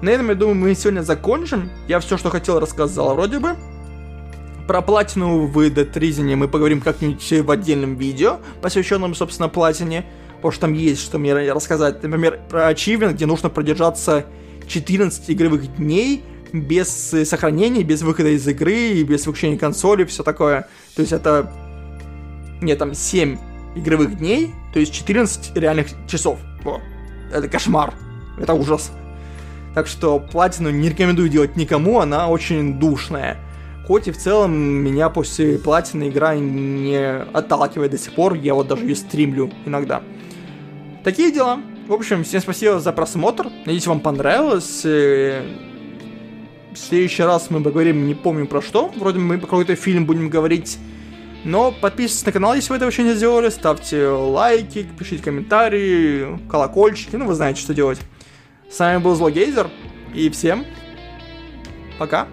На 0.00 0.08
этом, 0.08 0.30
я 0.30 0.34
думаю, 0.34 0.56
мы 0.56 0.74
сегодня 0.74 1.02
закончим. 1.02 1.70
Я 1.88 2.00
все, 2.00 2.16
что 2.16 2.30
хотел, 2.30 2.58
рассказал 2.58 3.14
вроде 3.14 3.38
бы. 3.38 3.56
Про 4.66 4.80
платину 4.80 5.46
в 5.46 5.58
Dead 5.58 5.92
Rising 5.92 6.34
мы 6.36 6.48
поговорим 6.48 6.80
как-нибудь 6.80 7.30
в 7.30 7.50
отдельном 7.50 7.96
видео, 7.96 8.38
посвященном, 8.62 9.14
собственно, 9.14 9.50
платине 9.50 10.06
потому 10.42 10.52
что 10.52 10.60
там 10.62 10.72
есть 10.72 11.00
что 11.00 11.18
мне 11.18 11.34
рассказать. 11.52 12.02
Например, 12.02 12.40
про 12.48 12.72
Achievement, 12.72 13.12
где 13.12 13.26
нужно 13.26 13.48
продержаться 13.48 14.26
14 14.66 15.30
игровых 15.30 15.76
дней 15.76 16.24
без 16.52 17.14
э, 17.14 17.24
сохранения, 17.24 17.84
без 17.84 18.02
выхода 18.02 18.30
из 18.30 18.46
игры, 18.48 19.04
без 19.04 19.24
выключения 19.24 19.56
консоли, 19.56 20.04
все 20.04 20.24
такое. 20.24 20.66
То 20.96 21.02
есть 21.02 21.12
это... 21.12 21.52
Нет, 22.60 22.78
там 22.78 22.92
7 22.92 23.38
игровых 23.76 24.18
дней, 24.18 24.50
то 24.74 24.80
есть 24.80 24.92
14 24.92 25.56
реальных 25.56 25.86
часов. 26.08 26.40
О, 26.64 26.80
это 27.32 27.48
кошмар. 27.48 27.94
Это 28.36 28.54
ужас. 28.54 28.90
Так 29.74 29.86
что 29.86 30.18
платину 30.18 30.70
не 30.70 30.88
рекомендую 30.88 31.28
делать 31.28 31.54
никому, 31.54 32.00
она 32.00 32.28
очень 32.28 32.80
душная. 32.80 33.38
Хоть 33.86 34.08
и 34.08 34.10
в 34.10 34.18
целом 34.18 34.52
меня 34.52 35.08
после 35.08 35.56
платины 35.58 36.08
игра 36.08 36.34
не 36.34 36.96
отталкивает 37.32 37.92
до 37.92 37.98
сих 37.98 38.12
пор, 38.14 38.34
я 38.34 38.54
вот 38.54 38.66
даже 38.66 38.82
ее 38.82 38.96
стримлю 38.96 39.50
иногда. 39.64 40.02
Такие 41.04 41.32
дела. 41.32 41.60
В 41.88 41.92
общем, 41.92 42.22
всем 42.22 42.40
спасибо 42.40 42.78
за 42.78 42.92
просмотр. 42.92 43.48
Надеюсь, 43.66 43.86
вам 43.88 43.98
понравилось. 43.98 44.82
Э, 44.84 45.42
в 46.72 46.78
следующий 46.78 47.24
раз 47.24 47.50
мы 47.50 47.60
поговорим, 47.60 48.06
не 48.06 48.14
помню 48.14 48.46
про 48.46 48.62
что. 48.62 48.92
Вроде 48.94 49.18
мы 49.18 49.38
про 49.38 49.46
какой-то 49.46 49.74
фильм 49.74 50.06
будем 50.06 50.28
говорить. 50.28 50.78
Но 51.44 51.72
подписывайтесь 51.72 52.26
на 52.26 52.32
канал, 52.32 52.54
если 52.54 52.70
вы 52.70 52.76
этого 52.76 52.88
еще 52.88 53.02
не 53.02 53.14
сделали. 53.14 53.48
Ставьте 53.48 54.06
лайки, 54.06 54.86
пишите 54.96 55.24
комментарии, 55.24 56.38
колокольчики. 56.48 57.16
Ну, 57.16 57.26
вы 57.26 57.34
знаете, 57.34 57.60
что 57.60 57.74
делать. 57.74 57.98
С 58.70 58.78
вами 58.78 58.98
был 58.98 59.16
Злогейзер. 59.16 59.68
И 60.14 60.30
всем 60.30 60.64
пока. 61.98 62.28